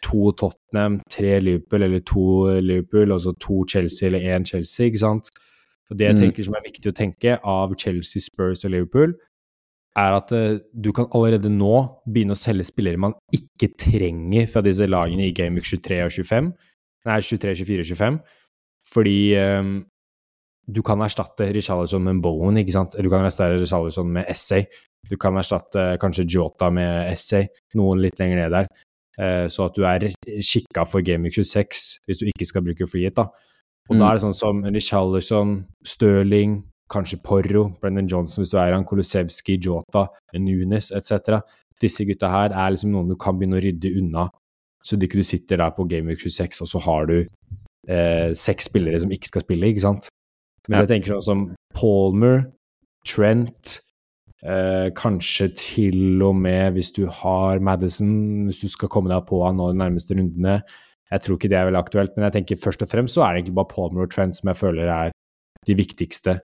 [0.03, 2.25] to Tottenham, tre Liverpool eller to
[2.59, 5.31] Liverpool, altså to Chelsea eller én Chelsea, ikke sant.
[5.89, 6.21] Og det jeg Mm.
[6.21, 9.13] tenker som er viktig å tenke av Chelsea, Spurs og Liverpool,
[9.95, 14.61] er at uh, du kan allerede nå begynne å selge spillere man ikke trenger fra
[14.61, 16.51] disse lagene i Gameweek 23 og 25,
[17.05, 18.19] nei 23, 24 og 25,
[18.93, 19.63] fordi eh,
[20.71, 22.95] du kan erstatte Richarlison med Bowen, ikke sant?
[22.97, 24.65] Du kan erstatte Richarlison med Essay.
[25.09, 27.47] Du kan erstatte kanskje Jota med Essay,
[27.77, 28.67] noen litt lenger ned der.
[29.17, 30.07] Eh, så at du er
[30.43, 33.27] skikka for Gaming 26 hvis du ikke skal bruke freehit, da.
[33.87, 33.99] Og Mm.
[33.99, 38.83] da er det sånn som Richarlison, Stirling, kanskje Porro, Brendan Johnson hvis du er han,
[38.85, 41.41] Kolosevski, Jota, Nunes etc.
[41.79, 44.29] Disse gutta her er liksom noen du kan begynne å rydde unna,
[44.83, 47.27] så du ikke du sitter der på Gaming 26 og så har du
[47.87, 50.09] eh, seks spillere som ikke skal spille, ikke sant.
[50.69, 51.41] Mens jeg tenker sånn som
[51.77, 52.51] Palmer,
[53.05, 53.79] Trent,
[54.43, 59.43] eh, kanskje til og med hvis du har Madison, hvis du skal komme deg på
[59.45, 60.59] han nå de nærmeste rundene.
[61.11, 63.33] Jeg tror ikke det er veldig aktuelt, men jeg tenker først og fremst så er
[63.35, 65.11] det egentlig bare Palmer og Trent som jeg føler er
[65.67, 66.39] de viktigste.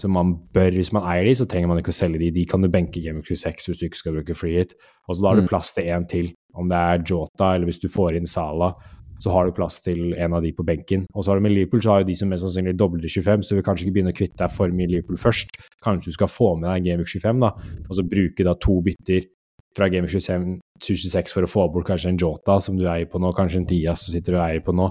[0.00, 2.30] Så man bør, hvis man eier de, så trenger man ikke å selge de.
[2.32, 4.72] De kan du benke Game of 26 hvis du ikke skal bruke free hit.
[5.08, 5.48] Og så da har du Mm.
[5.50, 6.32] plass til en til.
[6.56, 8.72] Om det er Jota, eller hvis du får inn Sala,
[9.20, 11.04] så har du plass til en av de på benken.
[11.12, 13.44] Og så har du med Liverpool, så har jo de som mest sannsynlig dobler 25,
[13.44, 15.52] så du vil kanskje ikke begynne å kvitte deg for mye Liverpool først.
[15.84, 17.52] Kanskje du skal få med deg Game of 25, da,
[17.86, 19.28] og så bruke da to bytter
[19.76, 23.20] fra Game of 26 for å få bort kanskje en Jota som du eier på
[23.22, 24.88] nå, kanskje en Diaz som sitter og eier på nå,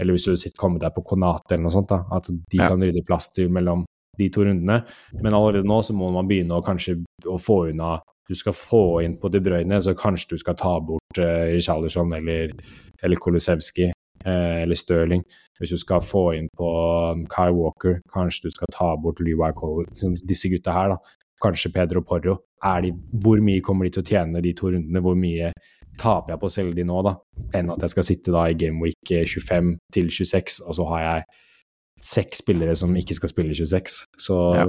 [0.00, 2.80] eller hvis du sitter kommer deg på Konate eller noe sånt, da, at de kan
[2.80, 3.84] rydde plass til mellom
[4.20, 4.82] de to rundene.
[5.20, 7.96] Men allerede nå så må man begynne å kanskje å få unna
[8.30, 12.12] Du skal få inn på De Bruyne, så kanskje du skal ta bort uh, Richarlison
[12.14, 12.52] eller,
[13.02, 15.24] eller Kolosevskij eh, eller Stirling.
[15.58, 16.68] Hvis du skal få inn på
[17.12, 19.88] um, Kyle Walker, kanskje du skal ta bort Lewy Cole.
[19.90, 21.26] Liksom disse gutta her, da.
[21.42, 22.38] Kanskje Pedro Porro.
[22.84, 22.92] De,
[23.24, 25.02] hvor mye kommer de til å tjene de to rundene?
[25.04, 25.50] Hvor mye
[26.00, 27.16] taper jeg på å selge de nå, da?
[27.56, 31.28] Enn at jeg skal sitte da i Gameweek 25 til 26, og så har jeg
[32.00, 34.00] seks spillere som ikke skal spille 26.
[34.20, 34.68] Så Ja.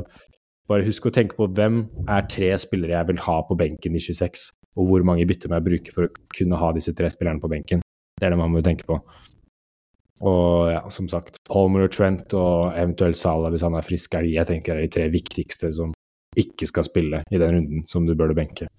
[0.71, 4.01] Bare husk å tenke på hvem er tre spillere jeg vil ha på benken i
[4.01, 4.47] 26,
[4.79, 7.83] og hvor mange bytter jeg bruker for å kunne ha disse tre spillerne på benken.
[8.17, 8.99] Det er det man må tenke på.
[10.21, 14.27] Og ja, som sagt, Palmer og Trent og eventuelt Salah hvis han er frisk, er
[14.27, 15.95] de jeg tenker er de tre viktigste som
[16.37, 18.69] ikke skal spille i den runden som du bør benke.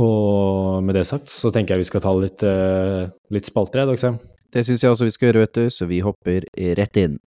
[0.00, 4.16] Og med det sagt så tenker jeg vi skal ta litt, uh, litt spalter, jeg.
[4.52, 6.48] Det syns jeg også vi skal gjøre, vet du, så vi hopper
[6.80, 7.20] rett inn.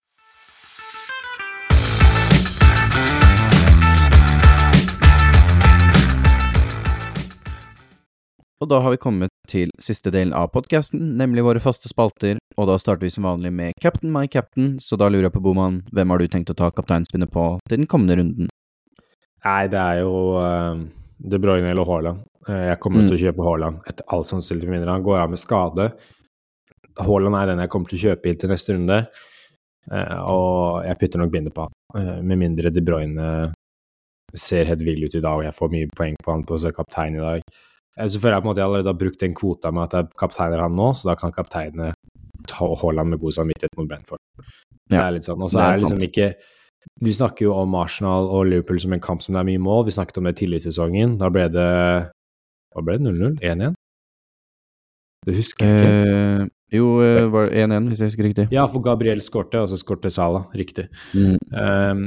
[8.64, 12.70] Og da har vi kommet til siste delen av podkasten, nemlig våre faste spalter, og
[12.70, 15.82] da starter vi som vanlig med Captain my captain, så da lurer jeg på, Boman,
[15.92, 18.48] hvem har du tenkt å ta kapteinspinnet på til den kommende runden?
[19.44, 20.80] Nei, det er jo uh,
[21.20, 22.22] De Bruyne eller Haaland.
[22.48, 23.10] Uh, jeg kommer Mm.
[23.10, 25.90] til å kjøpe Haaland etter all sannsynlighet mindre han går av med skade.
[27.04, 29.02] Haaland er den jeg kommer til å kjøpe inn til neste runde,
[29.92, 31.76] uh, og jeg putter nok bindet på han.
[32.00, 33.52] Uh, med mindre De Bruyne
[34.34, 36.64] ser helt vill ut i dag, og jeg får mye poeng på han på å
[36.64, 37.44] se kaptein i dag.
[38.00, 39.94] Eh, Så føler jeg på en måte jeg allerede har brukt den kvota med at
[40.00, 41.94] jeg kapteiner han nå, så da kan kapteinene
[42.50, 44.20] ta Haaland med god samvittighet mot Brentford.
[44.90, 45.42] Det er litt sånn.
[45.42, 46.34] Og så er det liksom ikke
[47.00, 49.86] Vi snakker jo om Arsenal og Liverpool som en kamp som det er mye mål.
[49.88, 51.14] Vi snakket om det tidligere i sesongen.
[51.18, 51.70] Da ble det
[52.76, 53.06] Hva ble det?
[53.08, 53.38] 0-0?
[53.40, 53.78] 1-1?
[55.24, 56.18] Det husker jeg ikke.
[56.44, 58.48] Eh, jo, eh, var det 1-1, hvis jeg husker riktig.
[58.52, 60.50] Ja, for Gabriel skårte, og så skårte Salah.
[60.58, 60.90] Riktig.
[61.16, 61.38] Mm.
[61.56, 62.04] Ehm,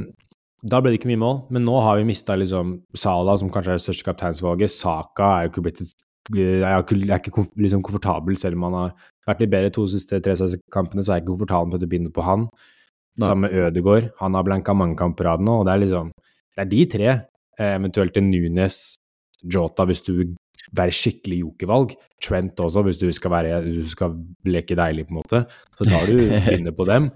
[0.65, 3.75] da ble det ikke mye mål, men nå har vi mista liksom Salah, som kanskje
[3.75, 4.73] er det største kapteinsvalget.
[4.73, 8.59] Saka er jo ikke blitt et jeg er ikke, jeg er ikke liksom komfortabel, selv
[8.59, 8.95] om han har
[9.29, 10.35] vært litt bedre de to siste tre
[10.75, 12.49] kampene, så er jeg ikke komfortabel med å begynne på han.
[13.17, 13.29] Nei.
[13.29, 14.09] Sammen med Ødegaard.
[14.21, 16.11] Han har blanka mange kamper av nå, og det er liksom
[16.57, 17.09] Det er de tre,
[17.61, 18.97] eh, eventuelt en Nunes,
[19.45, 20.35] Jota hvis du vil
[20.73, 21.93] være skikkelig jokervalg.
[22.23, 24.17] Trent også, hvis du skal, være, hvis du skal
[24.49, 25.43] leke deilig, på en måte.
[25.77, 26.17] Så tar du
[26.49, 27.11] begynner på dem.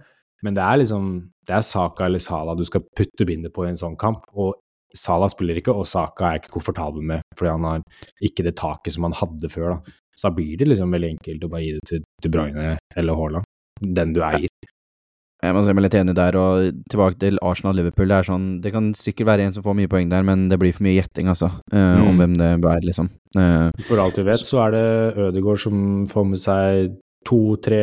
[0.44, 1.06] Men det er liksom
[1.46, 4.26] Det er Saka eller Sala du skal putte bindet på i en sånn kamp.
[4.34, 4.54] Og
[4.96, 7.82] Sala spiller ikke, og Saka er ikke komfortabel med, fordi han har
[8.26, 9.76] ikke det taket som han hadde før.
[9.76, 9.96] da.
[10.16, 13.16] Så da blir det liksom veldig enkelt å bare gi det til til Bruyne eller
[13.16, 13.46] Haaland.
[13.80, 14.50] Den du eier.
[15.40, 18.10] Jeg må si meg litt enig der, og tilbake til Arsenal-Liverpool.
[18.10, 20.58] Det er sånn, det kan sikkert være en som får mye poeng der, men det
[20.60, 22.02] blir for mye gjetting, altså, mm.
[22.10, 23.08] om hvem det er, liksom.
[23.40, 24.84] Eh, For alt vi vet, så er det
[25.30, 25.78] Ødegaard som
[26.10, 26.92] får med seg
[27.24, 27.80] to-tre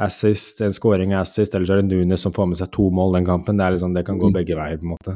[0.00, 3.14] assist, en scoring assist, eller så er det Nunes som får med seg to mål
[3.18, 3.56] den kampen.
[3.60, 4.36] Det liksom, det kan gå Mm.
[4.38, 5.14] begge veier, på en måte.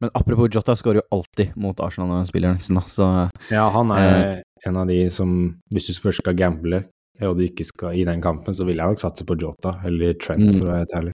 [0.00, 3.90] men apropos Jota, skårer jo alltid mot Arsenal når han spiller, nesten, så Ja, han
[3.92, 6.84] er en av de som, hvis du først skal gamble,
[7.22, 9.72] og du ikke skal i den kampen, så ville jeg nok satt det på Jota
[9.84, 10.58] eller Trent, Mm.
[10.58, 11.12] for å være helt ærlig.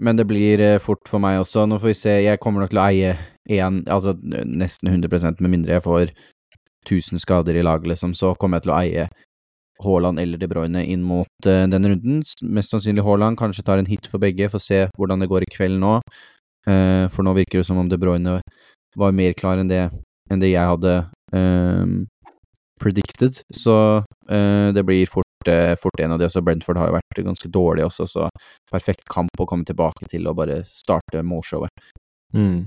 [0.00, 1.66] Men det blir eh, fort for meg også.
[1.66, 2.10] Nå får vi se.
[2.22, 3.16] Jeg kommer nok til å eie
[3.50, 6.10] én, altså eh, nesten 100% med mindre jeg får
[6.86, 8.14] 1000 skader i laget, liksom.
[8.14, 9.08] Så kommer jeg til å eie
[9.84, 12.22] Haaland eller De Bruyne inn mot uh, denne runden.
[12.42, 13.38] Mest sannsynlig Haaland.
[13.38, 14.50] Kanskje tar en hit for begge.
[14.52, 15.98] Får se hvordan det går i kveld nå.
[16.68, 18.38] Uh, for nå virker det som om De Bruyne
[18.98, 19.84] var mer klar enn det,
[20.32, 20.94] enn det jeg hadde
[21.36, 21.90] eh,
[22.82, 23.36] predicted.
[23.54, 26.26] Så uh, det blir fort, fort en av de.
[26.26, 28.26] Også Brentford har jo vært ganske dårlig også, så
[28.72, 31.86] perfekt kamp å komme tilbake til og bare starte målshowet.
[32.34, 32.66] Mm.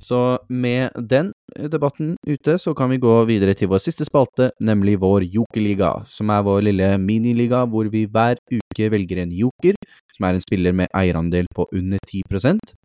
[0.00, 1.30] Så med den
[1.72, 6.30] debatten ute, så kan vi gå videre til vår siste spalte, nemlig vår jokerliga, som
[6.34, 9.78] er vår lille miniliga hvor vi hver uke velger en joker,
[10.12, 12.76] som er en spiller med eierandel på under 10%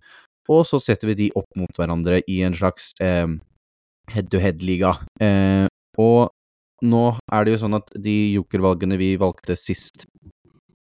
[0.52, 3.28] og så setter vi de opp mot hverandre i en slags eh,
[4.12, 4.96] head-to-head-liga.
[5.24, 5.68] Eh,
[6.02, 6.32] og
[6.82, 10.08] nå er det jo sånn at de jokervalgene vi valgte sist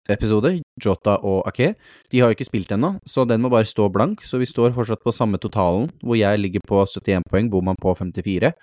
[0.10, 0.56] episode,
[0.86, 1.74] Jota og Ake,
[2.12, 4.24] de har jo ikke spilt ennå, så den må bare stå blank.
[4.28, 7.96] Så vi står fortsatt på samme totalen, hvor jeg ligger på 71 poeng, Boman på
[7.98, 8.54] 54.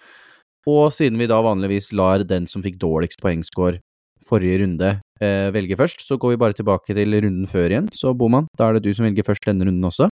[0.69, 3.79] Og siden vi da vanligvis lar den som fikk dårligst poengscore
[4.27, 7.89] forrige runde, eh, velge først, så går vi bare tilbake til runden før igjen.
[7.95, 10.09] Så Boman, da er det du som velger først denne runden også.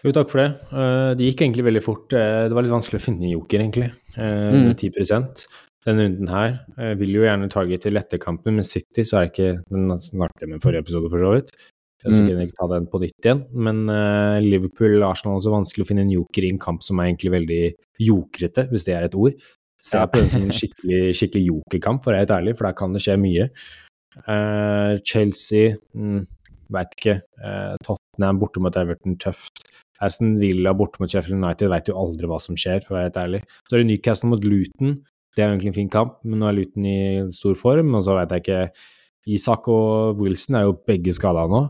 [0.00, 0.50] Jo, takk for det.
[0.72, 2.12] Eh, det gikk egentlig veldig fort.
[2.16, 4.74] Eh, det var litt vanskelig å finne joker, egentlig, eh, Mm.
[4.74, 5.46] 10
[5.86, 9.86] Denne runden her Jeg vil jo gjerne targete lettekampen, men City så er ikke Den
[9.96, 11.54] snakket jeg med i forrige episode, for så vidt.
[12.00, 12.42] Jeg skal Mm.
[12.46, 13.40] ikke ta den på nytt igjen.
[13.52, 16.98] Men uh, Liverpool Arsenal er også vanskelig å finne en joker i en kamp som
[17.00, 17.62] er egentlig veldig
[18.00, 19.36] jokrete, hvis det er et ord.
[19.84, 22.54] Så jeg er på den som en skikkelig, skikkelig jokerkamp, for å være helt ærlig,
[22.56, 23.50] for der kan det skje mye.
[24.26, 26.24] Uh, Chelsea mm,
[26.70, 27.16] Veit ikke.
[27.42, 29.64] Uh, Tottenham borte mot Everton, tøft.
[30.00, 33.08] Aston Villa borte mot Sheffield United, veit jo aldri hva som skjer, for å være
[33.10, 33.40] helt ærlig.
[33.68, 35.00] Så er det Newcastle mot Luton.
[35.34, 37.00] Det er jo egentlig en fin kamp, men nå er Luton i
[37.34, 38.62] stor form, og så veit jeg ikke
[39.30, 41.60] Isak og Wilson er jo begge skada nå,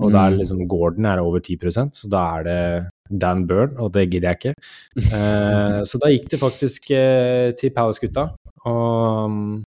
[0.00, 0.38] og er Mm.
[0.38, 4.38] liksom Gordon er over 10% så da er det Dan Byrne, og det gidder jeg
[4.40, 4.54] ikke.
[5.16, 8.30] Eh, så da gikk det faktisk eh, til Palace-gutta.
[8.64, 9.62] Og um,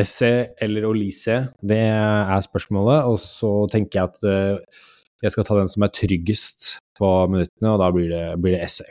[0.00, 0.22] SC
[0.60, 3.04] eller Olise, det er spørsmålet.
[3.04, 4.82] Og så tenker jeg at eh,
[5.22, 8.66] jeg skal ta den som er tryggest på minuttene, og da blir det, blir det
[8.70, 8.88] SC.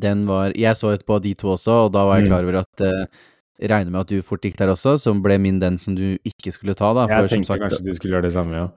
[0.00, 2.30] Den var Jeg så et på de to også, og da var jeg Mm.
[2.32, 3.06] klar over at uh,
[3.62, 6.52] regner med at du fort gikk der også, som ble min den som du ikke
[6.52, 7.06] skulle ta, da.
[7.06, 8.68] For, Jeg tenkte sagt, kanskje du skulle gjøre det samme, ja.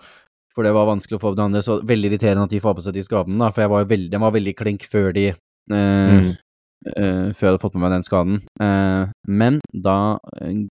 [0.53, 1.61] for det var vanskelig å få opp det andre.
[1.65, 3.49] Så veldig irriterende at de får på seg de skadene, da.
[3.51, 5.78] For jeg var veldig, den var veldig klink før de uh,
[6.18, 6.36] Mm.
[6.88, 8.36] Uh, Før jeg hadde fått med meg den skaden.
[8.61, 10.20] Uh, men da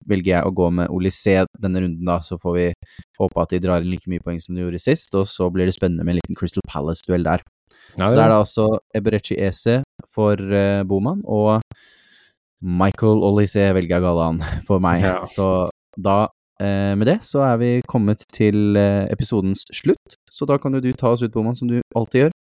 [0.06, 2.20] velger jeg å gå med Olysé denne runden, da.
[2.22, 2.66] Så får vi
[3.18, 5.66] håpe at de drar inn like mye poeng som de gjorde sist, og så blir
[5.66, 7.42] det spennende med en liten Crystal Palace-duell der.
[7.96, 9.80] Ja Så det er det altså Eberechi Ese
[10.12, 11.62] for uh, Boman, og
[12.60, 15.02] Michael Olysée velger han for meg.
[15.04, 15.20] Ja.
[15.28, 16.28] Så da,
[16.60, 20.16] eh, med det, så er vi kommet til eh, episodens slutt.
[20.30, 22.32] Så da kan jo du ta oss ut, Boman, som du alltid gjør.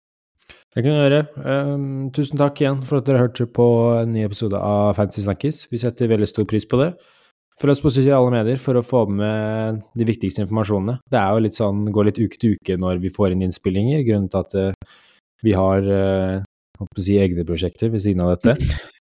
[0.74, 1.20] Det kan jeg gjøre.
[1.46, 3.66] Um, tusen takk igjen for at dere hørte på
[4.00, 5.68] en ny episode av Fantasy Snakkis.
[5.70, 6.92] Vi setter veldig stor pris på det.
[7.60, 10.96] Følg oss på sosiale medier for å få med de viktigste informasjonene.
[11.06, 14.02] Det er jo litt sånn, går litt uke til uke når vi får inn innspillinger.
[14.08, 14.96] Grunnen til at eh,
[15.44, 16.42] vi har eh,
[16.98, 18.58] si egne prosjekter ved siden av dette.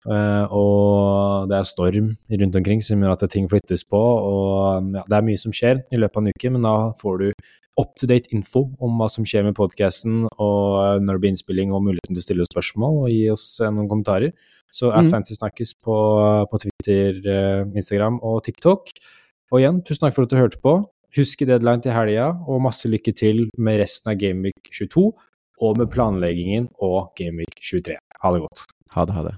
[0.08, 4.00] Uh, og det er storm rundt omkring som gjør at ting flyttes på.
[4.00, 7.18] og ja, Det er mye som skjer i løpet av en uke, men da får
[7.24, 7.28] du
[7.78, 11.74] up to date info om hva som skjer med podkasten, og når det blir innspilling,
[11.76, 14.32] og muligheten til å stille spørsmål og gi oss noen kommentarer.
[14.74, 15.12] Så at mm.
[15.12, 15.98] Fancy snakkes på,
[16.50, 17.20] på Twitter,
[17.76, 18.90] Instagram og TikTok.
[19.52, 20.80] Og igjen, tusen takk for at du hørte på.
[21.18, 25.12] Husk deadline til helga, og masse lykke til med resten av Gameweek 22
[25.62, 27.98] og med planleggingen og Gameweek 23.
[28.22, 28.66] Ha det godt.
[28.94, 29.36] Ha det, ha det.